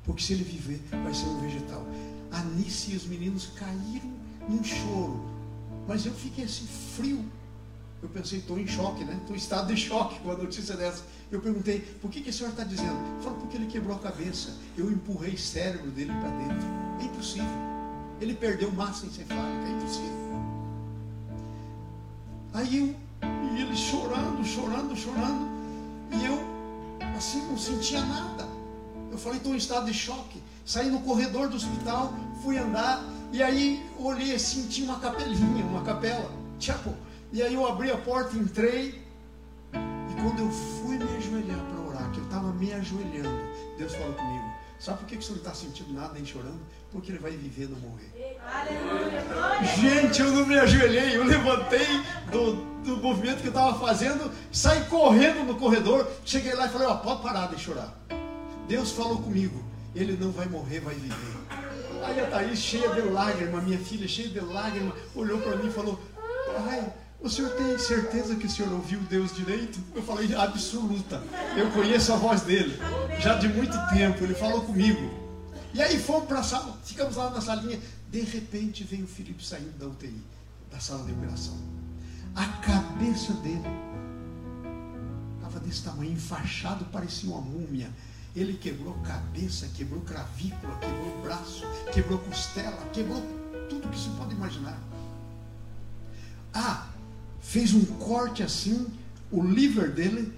[0.03, 1.87] Porque se ele viver, vai ser um vegetal.
[2.33, 4.13] A Nice e os meninos caíram
[4.49, 5.25] num choro.
[5.87, 6.67] Mas eu fiquei assim,
[6.97, 7.25] frio.
[8.05, 9.17] Eu pensei, estou em choque, né?
[9.19, 11.03] Estou em estado de choque com a notícia dessa.
[11.33, 12.99] Eu perguntei, por que, que o senhor está dizendo?
[13.23, 14.51] Falou, porque ele quebrou a cabeça.
[14.77, 16.69] Eu empurrei o cérebro dele para dentro.
[17.01, 17.49] É impossível.
[18.21, 20.11] Ele perdeu massa encefálica, é impossível.
[22.53, 25.49] Aí eu, e ele chorando, chorando, chorando.
[26.13, 26.39] E eu,
[27.17, 28.47] assim, não sentia nada.
[29.11, 30.43] Eu falei, estou em estado de choque.
[30.67, 33.03] Saí no corredor do hospital, fui andar.
[33.33, 36.31] E aí olhei assim, tinha uma capelinha, uma capela.
[36.61, 36.95] Chapel.
[37.35, 39.03] E aí eu abri a porta, entrei.
[39.73, 43.41] E quando eu fui me ajoelhar para orar, que eu estava me ajoelhando,
[43.77, 44.45] Deus falou comigo:
[44.79, 46.61] Sabe por que, que você não está sentindo nada nem chorando?
[46.93, 48.39] Porque ele vai viver, não morrer.
[48.41, 49.65] Aleluia.
[49.65, 52.55] Gente, eu não me ajoelhei, eu levantei do,
[52.85, 56.95] do movimento que eu estava fazendo, saí correndo no corredor, cheguei lá e falei: Ó,
[56.99, 57.99] pode parar de chorar.
[58.69, 59.61] Deus falou comigo:
[59.93, 61.37] Ele não vai morrer, vai viver.
[62.05, 65.73] Aí a Thaís, cheia de lágrimas, minha filha, cheia de lágrimas, olhou para mim e
[65.73, 65.99] falou:
[66.65, 66.93] Pai,
[67.25, 69.81] o senhor tem certeza que o senhor ouviu Deus direito?
[69.95, 71.23] Eu falei, absoluta.
[71.57, 72.79] Eu conheço a voz dele,
[73.19, 74.23] já de muito tempo.
[74.23, 75.11] Ele falou comigo.
[75.73, 77.81] E aí fomos para a sala, ficamos lá na salinha.
[78.11, 80.23] De repente vem o Felipe saindo da UTI,
[80.71, 81.57] da sala de operação.
[82.37, 83.65] A cabeça dele
[85.37, 87.89] estava desse tamanho, enfaixado, parecia uma múmia.
[88.37, 93.23] Ele quebrou cabeça, quebrou clavícula, quebrou braço, quebrou costela, quebrou
[93.71, 94.79] tudo que se pode imaginar.
[96.53, 96.89] Ah,
[97.45, 98.87] fez um corte assim,
[99.31, 100.33] o liver dele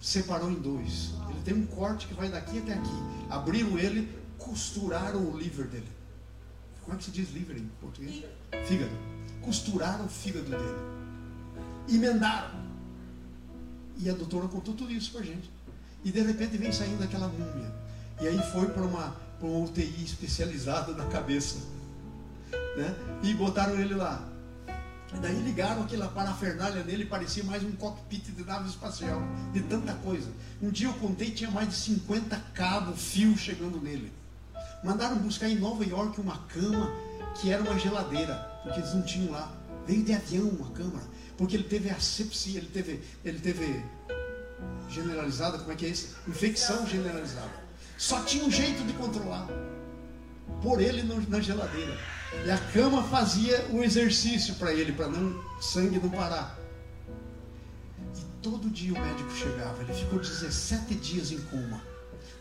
[0.00, 1.12] separou em dois.
[1.28, 3.02] Ele tem um corte que vai daqui até aqui.
[3.28, 5.88] Abriram ele, costuraram o liver dele.
[6.82, 8.24] Como é que se diz liver em português?
[8.66, 8.92] Fígado.
[9.42, 10.62] Costuraram o fígado dele.
[11.88, 12.64] Emendaram.
[13.98, 15.50] E a doutora contou tudo isso pra gente.
[16.04, 17.74] E de repente vem saindo aquela múmia.
[18.20, 21.56] E aí foi para uma, uma UTI especializada na cabeça.
[22.76, 22.94] Né?
[23.24, 24.35] E botaram ele lá.
[25.16, 29.94] E daí ligaram aquela parafernália nele, parecia mais um cockpit de nave espacial, de tanta
[29.94, 30.30] coisa.
[30.60, 34.12] Um dia eu contei, tinha mais de 50 cabos, fios chegando nele.
[34.84, 36.92] Mandaram buscar em Nova York uma cama
[37.40, 39.50] que era uma geladeira, porque eles não tinham lá.
[39.86, 41.06] Veio de avião uma câmara,
[41.38, 43.82] porque ele teve asepsia, ele teve, ele teve
[44.90, 46.14] generalizada, como é que é isso?
[46.28, 47.64] Infecção generalizada.
[47.96, 49.48] Só tinha um jeito de controlar.
[50.62, 51.96] Por ele na geladeira.
[52.44, 56.58] E a cama fazia um exercício para ele, para não sangue não parar.
[58.16, 61.80] E todo dia o médico chegava, ele ficou 17 dias em coma.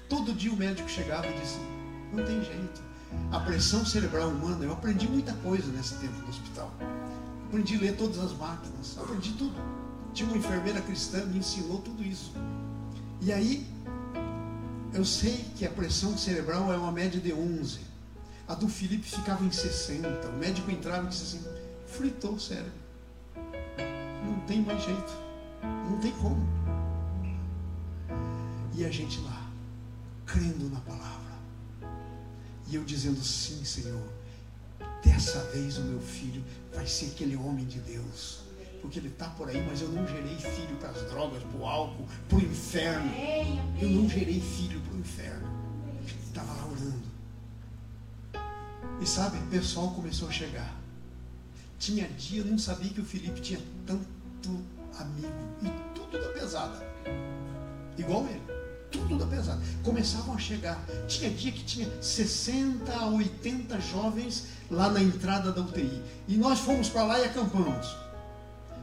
[0.09, 1.59] Todo dia o médico chegava e disse:
[2.13, 2.81] Não tem jeito.
[3.31, 6.71] A pressão cerebral humana, eu aprendi muita coisa nesse tempo no hospital.
[7.47, 9.55] Aprendi a ler todas as máquinas, aprendi tudo.
[10.13, 12.33] Tinha uma enfermeira cristã me ensinou tudo isso.
[13.21, 13.67] E aí,
[14.93, 17.79] eu sei que a pressão cerebral é uma média de 11.
[18.47, 20.27] A do Felipe ficava em 60.
[20.27, 21.45] O médico entrava e disse assim:
[21.87, 22.71] fritou o cérebro.
[24.23, 25.13] Não tem mais jeito.
[25.63, 26.45] Não tem como.
[28.75, 29.49] E a gente lá,
[30.25, 31.33] crendo na palavra.
[32.67, 34.13] E eu dizendo: sim, Senhor.
[35.03, 36.43] Dessa vez o meu filho
[36.73, 38.43] vai ser aquele homem de Deus.
[38.81, 41.65] Porque ele está por aí, mas eu não gerei filho para as drogas, para o
[41.65, 43.11] álcool, para o inferno.
[43.81, 45.49] Eu não gerei filho para o inferno.
[46.27, 47.14] Estava lá orando.
[49.01, 50.75] E sabe, o pessoal começou a chegar.
[51.77, 54.63] Tinha dia, não sabia que o Felipe tinha tanto
[54.97, 55.27] amigo.
[55.61, 56.85] E tudo da pesada.
[57.97, 58.41] Igual ele.
[58.91, 59.61] Tudo da pesada.
[59.83, 60.83] Começavam a chegar.
[61.07, 66.01] Tinha dia que tinha 60 a 80 jovens lá na entrada da UTI.
[66.27, 67.95] E nós fomos para lá e acampamos.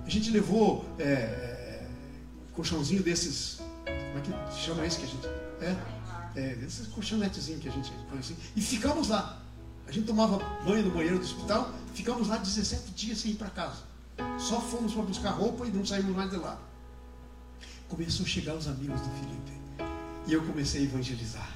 [0.05, 1.87] A gente levou é,
[2.53, 3.57] colchãozinho desses.
[3.57, 5.27] Como é que chama isso que a gente.
[5.61, 5.77] É?
[6.35, 8.37] É, esses colchonetezinhos que a gente põe assim.
[8.55, 9.42] E ficamos lá.
[9.93, 13.51] A gente tomava banho no banheiro do hospital, ficamos lá 17 dias sem ir para
[13.51, 13.83] casa.
[14.39, 16.59] Só fomos para buscar roupa e não saímos mais de lá.
[17.91, 19.53] Começou a chegar os amigos do Felipe.
[20.27, 21.47] E eu comecei a evangelizar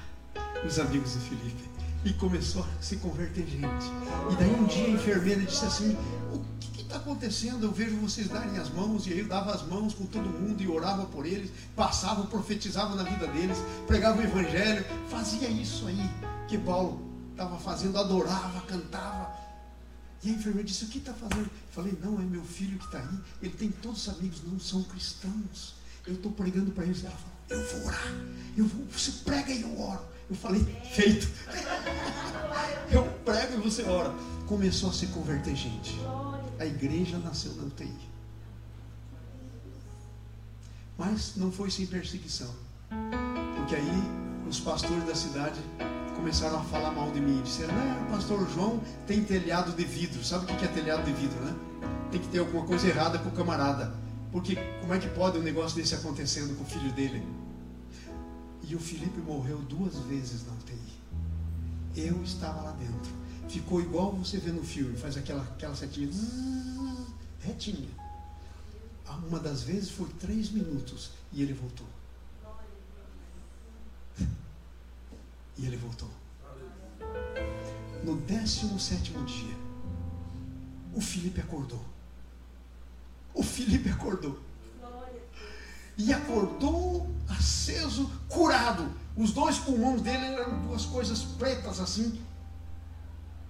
[0.63, 1.63] os amigos do Felipe.
[2.05, 3.85] E começou a se converter gente.
[4.31, 5.97] E daí um dia a enfermeira disse assim:
[6.31, 7.63] O que está acontecendo?
[7.63, 9.07] Eu vejo vocês darem as mãos.
[9.07, 12.93] E aí eu dava as mãos com todo mundo e orava por eles, passava, profetizava
[12.93, 13.57] na vida deles,
[13.87, 16.07] pregava o evangelho, fazia isso aí
[16.47, 19.31] que Paulo estava fazendo, adorava, cantava.
[20.23, 21.45] E a enfermeira disse: O que está fazendo?
[21.45, 23.19] Eu falei: Não, é meu filho que está aí.
[23.41, 25.75] Ele tem todos os amigos, não são cristãos.
[26.05, 27.03] Eu estou pregando para eles.
[27.03, 28.13] Ela falou: Eu vou orar.
[28.57, 30.01] Eu vou, você prega e eu oro.
[30.27, 31.29] Eu falei: Feito.
[32.91, 34.11] eu prego e você ora.
[34.47, 35.95] Começou a se converter gente.
[36.59, 38.07] A igreja nasceu na UTI.
[40.97, 42.51] Mas não foi sem perseguição.
[43.57, 45.59] Porque aí os pastores da cidade
[46.17, 47.41] começaram a falar mal de mim.
[47.43, 50.23] Disseram, né, pastor João tem telhado de vidro.
[50.23, 51.55] Sabe o que é telhado de vidro, né?
[52.11, 53.93] Tem que ter alguma coisa errada com o camarada.
[54.31, 57.25] Porque como é que pode um negócio desse acontecendo com o filho dele?
[58.63, 60.97] E o Felipe morreu duas vezes na UTI.
[61.95, 63.11] Eu estava lá dentro.
[63.47, 66.09] Ficou igual você vê no filme, faz aquela, aquela setinha
[67.39, 67.87] retinha.
[69.25, 71.87] Uma das vezes foi três minutos e ele voltou.
[75.57, 76.09] E ele voltou.
[78.03, 79.57] No 17 dia,
[80.93, 81.83] o Felipe acordou.
[83.33, 84.39] O Felipe acordou.
[85.97, 88.89] E acordou aceso, curado.
[89.15, 92.19] Os dois pulmões dele eram duas coisas pretas assim.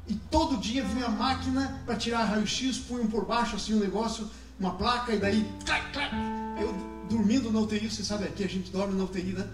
[0.07, 4.29] E todo dia vinha a máquina para tirar raio-x, punham por baixo assim um negócio,
[4.57, 6.15] uma placa, e daí, clac, clac.
[6.57, 6.73] Eu
[7.09, 9.47] dormindo na UTI, você sabe, aqui a gente dorme na UTI, né?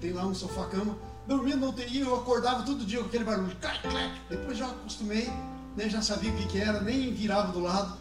[0.00, 0.96] Tem lá um sofá-cama
[1.26, 4.20] dormindo na UTI, eu acordava todo dia com aquele barulho, clac, clac.
[4.28, 5.28] Depois já acostumei,
[5.76, 7.98] né, já sabia o que, que era, nem virava do lado.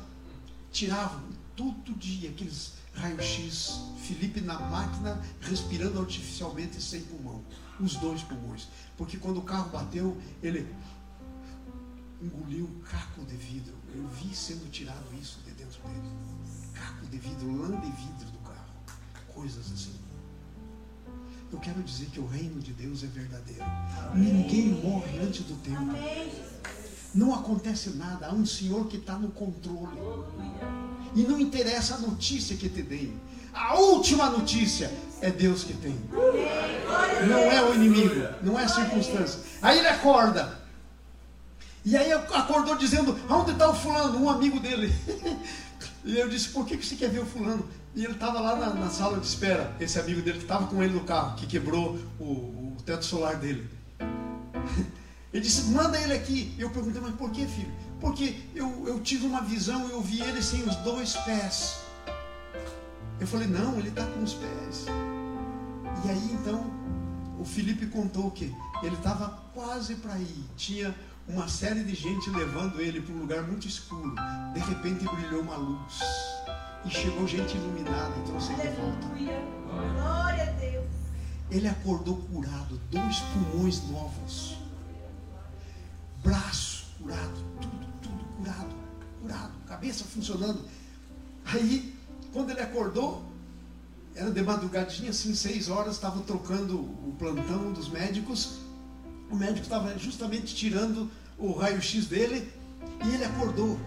[0.72, 1.22] Tiravam
[1.56, 7.44] todo dia aqueles raio-x, Felipe na máquina, respirando artificialmente sem pulmão,
[7.80, 8.68] os dois pulmões.
[8.98, 10.68] Porque quando o carro bateu, ele
[12.22, 13.74] engoliu caco de vidro.
[13.94, 16.12] Eu vi sendo tirado isso de dentro dele.
[16.74, 18.74] Caco de vidro, lã de vidro do carro.
[19.34, 20.03] Coisas assim.
[21.54, 23.64] Eu quero dizer que o reino de Deus é verdadeiro.
[24.16, 25.94] Ninguém morre antes do tempo.
[27.14, 28.26] Não acontece nada.
[28.26, 30.00] Há um Senhor que está no controle.
[31.16, 33.14] E não interessa a notícia que te deem.
[33.54, 34.92] A última notícia
[35.22, 35.96] é Deus que tem.
[37.30, 39.40] Não é o inimigo, não é a circunstância.
[39.62, 40.60] Aí ele acorda.
[41.86, 44.20] E aí acordou dizendo: Onde está o fulano?
[44.20, 44.92] Um amigo dele.
[46.04, 47.68] E eu disse: Por que você quer ver o fulano?
[47.96, 50.82] E ele estava lá na, na, sala de espera, esse amigo dele que estava com
[50.82, 53.68] ele no carro, que quebrou o, o teto solar dele.
[55.32, 56.54] Ele disse: Manda ele aqui.
[56.60, 57.72] Eu perguntei: Mas por que, filho?
[58.00, 61.80] Porque eu, eu tive uma visão e eu vi ele sem os dois pés.
[63.20, 64.86] Eu falei: Não, ele está com os pés.
[66.06, 66.72] E aí então
[67.40, 70.46] o Felipe contou que ele estava quase para ir.
[70.56, 70.94] Tinha
[71.28, 74.14] uma série de gente levando ele para um lugar muito escuro.
[74.54, 76.00] De repente brilhou uma luz.
[76.86, 79.08] E chegou gente iluminada e trouxe ele de volta.
[79.94, 80.86] Glória a Deus.
[81.50, 84.58] Ele acordou curado, dois pulmões novos.
[86.24, 88.76] Braço curado, tudo, tudo curado,
[89.22, 90.62] curado, cabeça funcionando.
[91.46, 91.96] Aí,
[92.34, 93.24] quando ele acordou,
[94.16, 98.63] era de madrugadinha, assim, seis horas, estavam trocando o plantão dos médicos.
[99.34, 101.10] O médico estava justamente tirando
[101.40, 102.48] o raio-x dele
[103.04, 103.80] e ele acordou.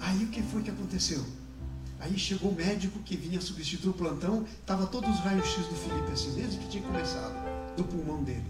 [0.00, 1.24] Aí o que foi que aconteceu?
[2.00, 6.10] Aí chegou o médico que vinha substituir o plantão, estava todos os raios-x do Felipe
[6.10, 7.32] assim, desde que tinha começado,
[7.76, 8.42] do pulmão dele.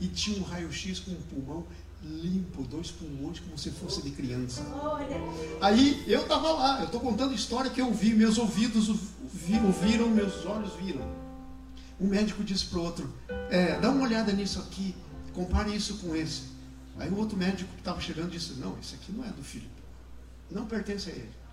[0.00, 1.64] E tinha um raio-x com um pulmão
[2.02, 4.66] limpo, dois pulmões como se fosse de criança.
[5.60, 10.44] Aí eu estava lá, eu estou contando história que eu vi, meus ouvidos ouviram, meus
[10.44, 11.06] olhos viram.
[12.00, 13.12] Um médico disse para o outro:
[13.50, 14.94] é, dá uma olhada nisso aqui,
[15.32, 16.54] compare isso com esse.
[16.98, 19.70] Aí o outro médico que estava chegando disse: não, esse aqui não é do Felipe,
[20.50, 21.44] não pertence a ele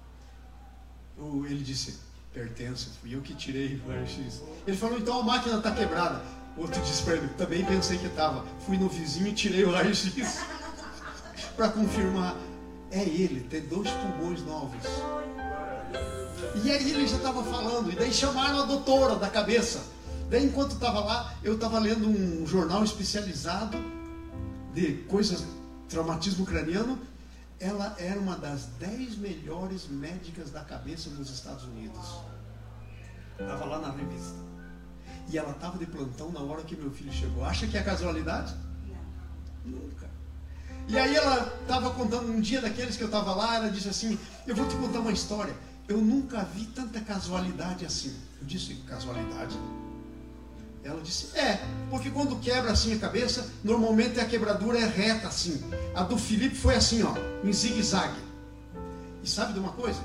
[1.47, 1.99] ele disse,
[2.33, 4.41] pertence, fui eu que tirei o raio-x.
[4.65, 6.23] Ele falou, então a máquina está quebrada.
[6.57, 8.45] Outro disse para ele, também pensei que estava.
[8.65, 10.39] Fui no vizinho e tirei o raio-x
[11.55, 12.35] para confirmar.
[12.89, 14.83] É ele, tem dois pulmões novos.
[16.63, 19.81] E aí ele já estava falando, e daí chamaram a doutora da cabeça.
[20.31, 23.77] Daí enquanto estava lá, eu estava lendo um jornal especializado
[24.73, 25.45] de coisas,
[25.89, 26.97] traumatismo craniano,
[27.59, 31.99] ela era uma das dez melhores médicas da cabeça nos Estados Unidos.
[33.37, 34.37] Estava lá na revista.
[35.29, 37.43] E ela estava de plantão na hora que meu filho chegou.
[37.43, 38.55] Acha que é casualidade?
[38.87, 39.79] Não.
[39.79, 40.09] Nunca.
[40.87, 44.17] E aí ela estava contando um dia daqueles que eu estava lá, ela disse assim:
[44.47, 45.53] Eu vou te contar uma história.
[45.89, 48.15] Eu nunca vi tanta casualidade assim.
[48.39, 49.59] Eu disse: Casualidade?
[50.83, 55.61] Ela disse: É, porque quando quebra assim a cabeça, normalmente a quebradura é reta assim.
[55.93, 57.13] A do Felipe foi assim, ó,
[57.43, 58.19] em zigue-zague.
[59.23, 59.99] E sabe de uma coisa?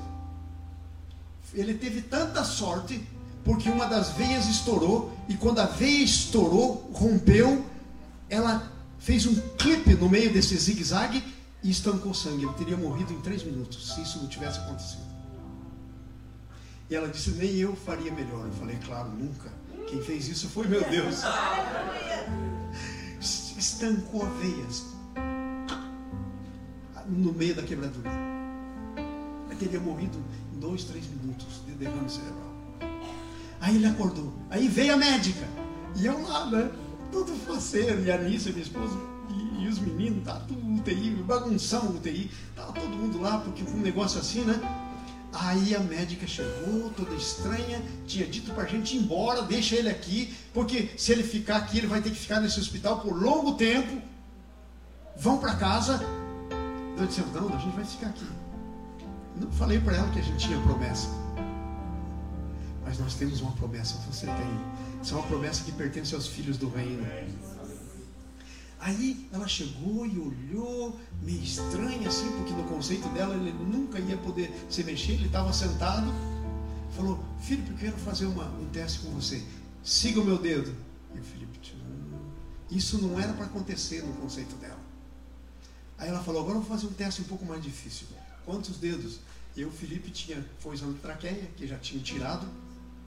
[1.54, 3.06] Ele teve tanta sorte
[3.44, 7.64] porque uma das veias estourou e quando a veia estourou, rompeu,
[8.28, 11.22] ela fez um clipe no meio desse zigue-zague
[11.62, 12.44] e estancou sangue.
[12.44, 15.06] Ele teria morrido em três minutos se isso não tivesse acontecido.
[16.90, 18.46] E ela disse: Nem eu faria melhor.
[18.46, 19.50] Eu falei: Claro, nunca.
[19.86, 21.22] Quem fez isso foi meu Deus.
[23.20, 24.84] Estancou veias
[27.08, 28.10] no meio da quebradura.
[29.48, 30.18] Ele teria morrido
[30.54, 32.54] em dois, três minutos de derrame cerebral.
[33.60, 34.32] Aí ele acordou.
[34.50, 35.46] Aí veio a médica.
[35.96, 36.70] E eu lá, né?
[37.12, 38.02] Tudo faceiro.
[38.04, 38.94] E a Anícia, minha esposa,
[39.30, 42.30] e, e, os meninos, tá tudo UTI, bagunção UTI.
[42.54, 44.60] Tava todo mundo lá, porque foi um negócio assim, né?
[45.38, 49.90] Aí a médica chegou, toda estranha, tinha dito para a gente ir embora, deixa ele
[49.90, 53.54] aqui, porque se ele ficar aqui, ele vai ter que ficar nesse hospital por longo
[53.54, 54.00] tempo.
[55.16, 56.00] Vão para casa.
[56.98, 58.26] Eu disse, não, a gente vai ficar aqui.
[59.38, 61.08] Não falei para ela que a gente tinha promessa.
[62.82, 65.02] Mas nós temos uma promessa, você tem.
[65.02, 67.06] Isso é uma promessa que pertence aos filhos do reino.
[68.86, 74.16] Aí ela chegou e olhou, meio estranha assim, porque no conceito dela ele nunca ia
[74.16, 76.06] poder se mexer, ele estava sentado.
[76.94, 79.44] Falou: Filipe, eu quero fazer uma, um teste com você.
[79.82, 80.72] Siga o meu dedo.
[81.12, 81.58] E o Filipe,
[82.70, 84.78] isso não era para acontecer no conceito dela.
[85.98, 88.06] Aí ela falou: Agora eu vou fazer um teste um pouco mais difícil.
[88.44, 89.18] Quantos dedos?
[89.56, 92.46] Eu, Felipe, tinha, foi exame traqueia, que já tinha tirado,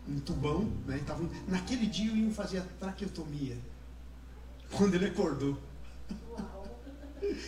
[0.06, 0.98] um tubão, né?
[0.98, 3.58] E tavam, naquele dia eu ia fazer a traqueotomia.
[4.72, 5.69] Quando ele acordou.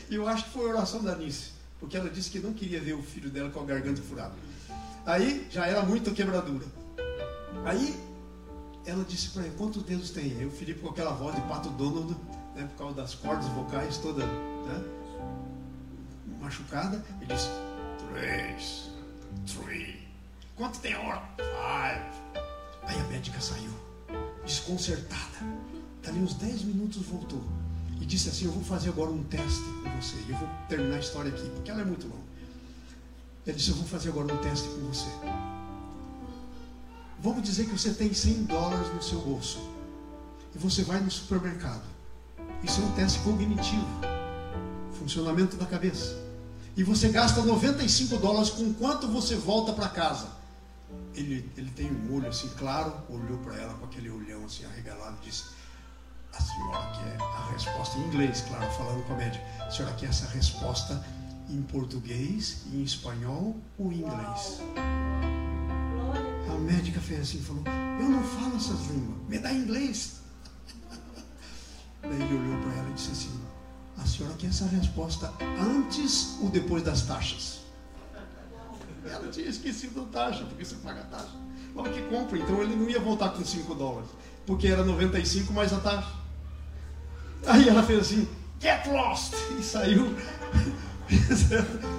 [0.09, 2.81] E eu acho que foi a oração da Nice, porque ela disse que não queria
[2.81, 4.33] ver o filho dela com a garganta furada.
[5.05, 6.65] Aí já era muito quebradura.
[7.65, 7.97] Aí
[8.85, 10.39] ela disse para ele: Quantos dedos tem?
[10.39, 12.15] Eu, Felipe, com aquela voz de pato Donald,
[12.55, 14.83] né, por causa das cordas vocais toda né,
[16.41, 17.49] machucada, ele disse:
[18.11, 18.89] Três,
[19.45, 20.07] three.
[20.55, 21.23] Quanto tem hora?
[21.37, 22.43] Five.
[22.83, 23.71] Aí a médica saiu,
[24.45, 25.37] desconcertada.
[26.03, 27.41] Dali uns 10 minutos voltou
[28.01, 30.15] e disse assim: Eu vou fazer agora um teste com você.
[30.27, 32.23] Eu vou terminar a história aqui, porque ela é muito longa.
[33.47, 35.09] Ele disse: Eu vou fazer agora um teste com você.
[37.21, 39.69] Vamos dizer que você tem 100 dólares no seu bolso.
[40.53, 41.83] E você vai no supermercado.
[42.63, 43.87] Isso é um teste cognitivo
[45.01, 46.15] funcionamento da cabeça.
[46.77, 50.27] E você gasta 95 dólares com quanto você volta para casa.
[51.13, 55.17] Ele, ele tem um olho assim claro, olhou para ela com aquele olhão assim arregalado
[55.21, 55.45] e disse:
[56.33, 59.43] A senhora quer a resposta em inglês, claro, falando com a médica.
[59.59, 61.03] A senhora quer essa resposta
[61.49, 64.61] em português, em espanhol ou em inglês?
[66.49, 70.21] A médica fez assim falou: Eu não falo essas línguas, me dá inglês.
[72.01, 73.41] Daí ele olhou para ela e disse assim:
[73.97, 77.61] A senhora quer essa resposta antes ou depois das taxas?
[79.03, 81.35] Ela tinha esquecido a taxa, porque você paga a taxa.
[81.73, 84.09] Logo que compra, então ele não ia voltar com 5 dólares,
[84.45, 86.20] porque era 95 mais a taxa.
[87.45, 88.27] Aí ela fez assim:
[88.59, 89.33] Get lost!
[89.59, 90.15] E saiu.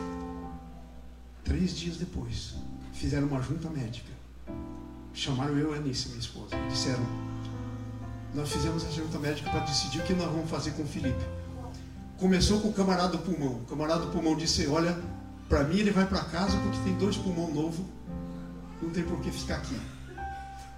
[1.45, 2.55] Três dias depois,
[2.93, 4.11] fizeram uma junta médica.
[5.13, 6.57] Chamaram eu e a Anice, minha esposa.
[6.71, 7.05] Disseram:
[8.35, 11.25] Nós fizemos essa junta médica para decidir o que nós vamos fazer com o Felipe.
[12.19, 13.55] Começou com o camarada do pulmão.
[13.55, 14.99] O camarada do pulmão disse: Olha,
[15.49, 17.85] para mim ele vai para casa porque tem dois pulmão novo.
[18.81, 19.79] Não tem por que ficar aqui.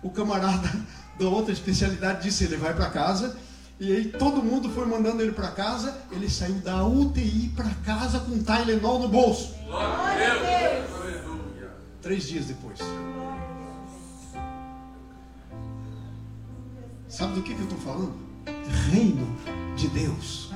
[0.03, 0.69] O camarada
[1.19, 3.36] da outra especialidade disse: Ele vai para casa.
[3.79, 6.01] E aí todo mundo foi mandando ele para casa.
[6.13, 9.55] Ele saiu da UTI para casa com Tylenol no bolso.
[12.01, 12.79] Três dias depois.
[17.09, 18.15] Sabe do que, que eu estou falando?
[18.91, 19.27] Reino
[19.77, 20.51] de Deus.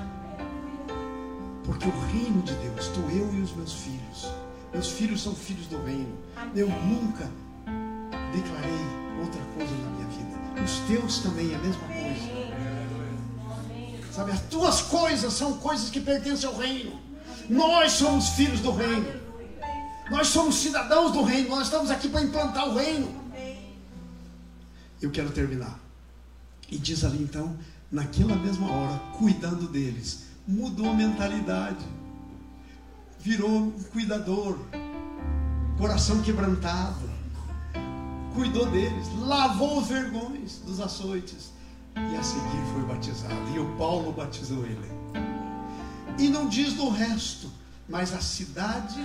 [1.64, 4.32] Porque o reino de Deus, estou eu e os meus filhos.
[4.72, 6.16] Meus filhos são filhos do reino.
[6.54, 7.30] Eu nunca
[8.32, 8.86] declarei
[9.20, 10.62] outra coisa na minha vida.
[10.64, 12.47] Os teus também é a mesma coisa.
[14.18, 17.00] Sabe, as tuas coisas são coisas que pertencem ao reino.
[17.48, 19.06] Nós somos filhos do reino.
[20.10, 21.50] Nós somos cidadãos do reino.
[21.50, 23.14] Nós estamos aqui para implantar o reino.
[25.00, 25.78] Eu quero terminar.
[26.68, 27.56] E diz ali então,
[27.92, 31.86] naquela mesma hora, cuidando deles, mudou a mentalidade,
[33.20, 34.58] virou um cuidador,
[35.78, 37.08] coração quebrantado,
[38.34, 41.56] cuidou deles, lavou os vergões dos açoites
[42.12, 43.34] e a seguir foi batizado.
[43.54, 44.90] E o Paulo batizou ele.
[46.18, 47.50] E não diz do resto,
[47.88, 49.00] mas a cidade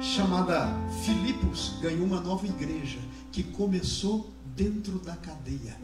[0.00, 0.68] chamada
[1.04, 2.98] Filipos ganhou uma nova igreja
[3.30, 5.76] que começou dentro da cadeia.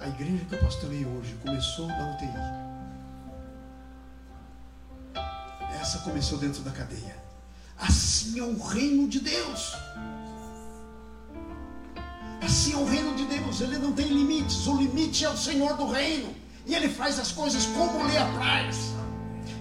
[0.00, 2.68] A igreja que eu pastorei hoje começou na UTI.
[5.80, 7.16] Essa começou dentro da cadeia.
[7.76, 9.72] Assim é o reino de Deus.
[12.40, 13.60] Assim é o reino de Deus.
[13.60, 14.66] Ele não tem limites.
[14.66, 16.34] O limite é o Senhor do reino.
[16.66, 18.92] E Ele faz as coisas como lhe apraz.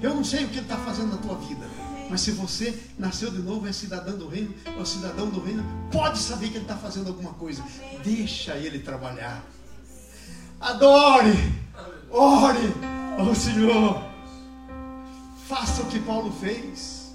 [0.01, 1.65] Eu não sei o que Ele está fazendo na tua vida.
[2.09, 6.17] Mas se você nasceu de novo, é cidadão do reino, ou cidadão do reino, pode
[6.19, 7.63] saber que Ele está fazendo alguma coisa.
[8.03, 9.43] Deixa Ele trabalhar.
[10.59, 11.37] Adore,
[12.09, 12.73] ore
[13.17, 14.03] ao Senhor.
[15.47, 17.13] Faça o que Paulo fez.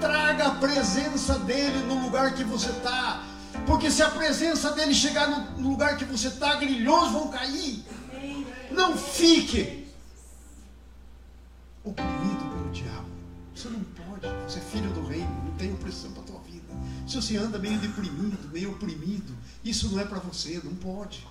[0.00, 3.22] Traga a presença dele no lugar que você está.
[3.66, 7.84] Porque se a presença dele chegar no lugar que você está, grilhões vão cair.
[8.70, 9.88] Não fique
[11.82, 13.08] oprimido pelo diabo.
[13.54, 14.26] Você não pode.
[14.46, 15.44] Você é filho do reino.
[15.44, 16.64] Não tem opressão para a tua vida.
[17.06, 19.34] Se você anda meio deprimido, meio oprimido,
[19.64, 21.26] isso não é para você, não pode.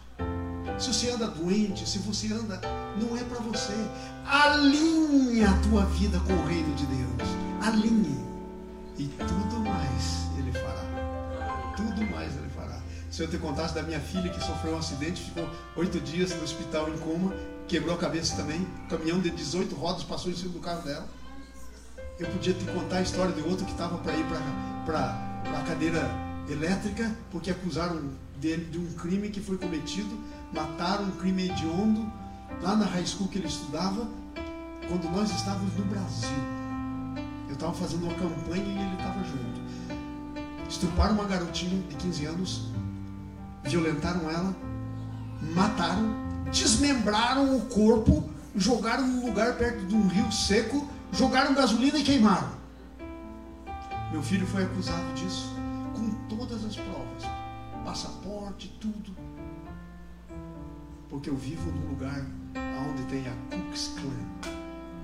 [0.80, 2.60] Se você anda doente, se você anda,
[3.00, 3.74] não é para você.
[4.26, 7.30] Alinhe a tua vida com o reino de Deus.
[7.62, 8.24] Alinhe.
[8.98, 10.83] E tudo mais Ele fará.
[11.76, 12.80] Tudo mais Ele fará.
[13.10, 16.44] Se eu te contasse da minha filha que sofreu um acidente, ficou oito dias no
[16.44, 17.34] hospital em coma,
[17.68, 18.68] quebrou a cabeça também.
[18.90, 21.08] Caminhão de 18 rodas passou em cima do carro dela.
[22.20, 24.26] Eu podia te contar a história de outro que estava para ir
[24.86, 26.10] para a cadeira
[26.50, 28.02] elétrica, porque acusaram
[28.38, 30.16] dele de um crime que foi cometido,
[30.52, 32.12] mataram um crime hediondo
[32.62, 34.08] lá na high school que ele estudava,
[34.88, 36.30] quando nós estávamos no Brasil.
[37.48, 39.63] Eu estava fazendo uma campanha e ele estava junto.
[40.74, 42.72] Estuparam uma garotinha de 15 anos,
[43.64, 44.56] violentaram ela,
[45.54, 46.16] mataram,
[46.52, 52.50] desmembraram o corpo, jogaram num lugar perto de um rio seco, jogaram gasolina e queimaram.
[54.12, 55.54] Meu filho foi acusado disso,
[55.94, 57.24] com todas as provas,
[57.86, 59.16] passaporte, tudo.
[61.08, 62.26] Porque eu vivo num lugar
[62.90, 64.52] onde tem a Klux Klan.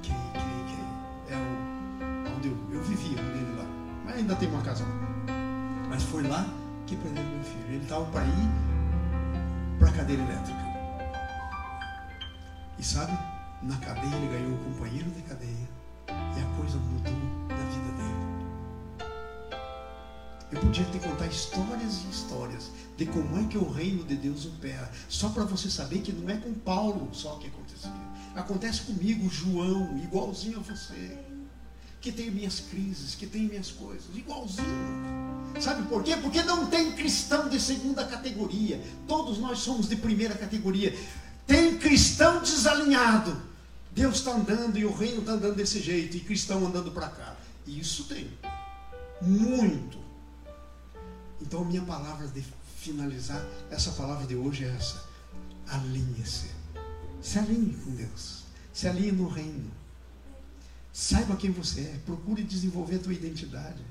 [0.02, 1.36] Quem, quem, quem?
[1.36, 3.66] É o, onde eu, eu vivia, um dele lá.
[4.04, 5.09] Mas ainda tem uma casa lá.
[5.90, 6.48] Mas foi lá
[6.86, 7.66] que prenderam meu filho.
[7.68, 8.50] Ele estava para ir
[9.80, 10.60] para a cadeira elétrica.
[12.78, 13.12] E sabe,
[13.64, 15.68] na cadeia ele ganhou um companheiro de cadeia.
[16.08, 17.12] E a coisa mudou
[17.50, 18.20] na vida dele.
[20.52, 24.46] Eu podia te contar histórias e histórias de como é que o reino de Deus
[24.46, 24.92] opera.
[25.10, 27.90] Só para você saber que não é com Paulo só que acontecia.
[28.36, 31.18] Acontece comigo, João, igualzinho a você.
[32.02, 34.68] Que tem minhas crises, que tem minhas coisas, igualzinho.
[35.60, 36.16] Sabe por quê?
[36.16, 38.82] Porque não tem cristão de segunda categoria.
[39.08, 40.98] Todos nós somos de primeira categoria.
[41.46, 43.50] Tem cristão desalinhado.
[43.92, 47.36] Deus está andando e o reino está andando desse jeito, e cristão andando para cá.
[47.68, 48.30] Isso tem.
[49.22, 49.98] Muito.
[51.42, 52.46] Então, minha palavra de
[52.78, 55.04] finalizar, essa palavra de hoje é essa:
[55.68, 56.52] alinhe-se.
[57.22, 58.44] Se alinhe com Deus.
[58.72, 59.79] Se alinhe no reino.
[60.92, 62.00] Saiba quem você é.
[62.06, 63.82] Procure desenvolver a tua identidade.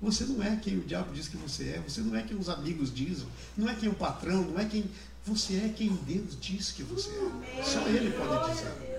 [0.00, 1.80] Você não é quem o diabo diz que você é.
[1.80, 3.26] Você não é quem os amigos dizem.
[3.56, 4.42] Não é quem o patrão.
[4.42, 4.90] Não é quem.
[5.24, 7.62] Você é quem Deus diz que você é.
[7.62, 8.94] Só Ele pode dizer.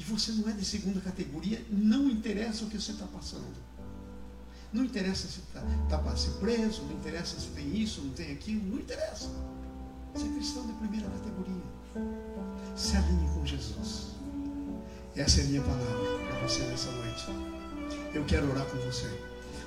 [0.00, 3.54] E você não é de segunda categoria, não interessa o que você está passando.
[4.72, 5.60] Não interessa se está
[5.90, 9.28] tá para ser preso, não interessa se tem isso, não tem aquilo, não interessa.
[10.14, 11.62] Você é cristão de primeira categoria.
[12.74, 14.09] Se alinhe com Jesus.
[15.16, 17.26] Essa é a minha palavra para você nessa noite.
[18.14, 19.08] Eu quero orar com você.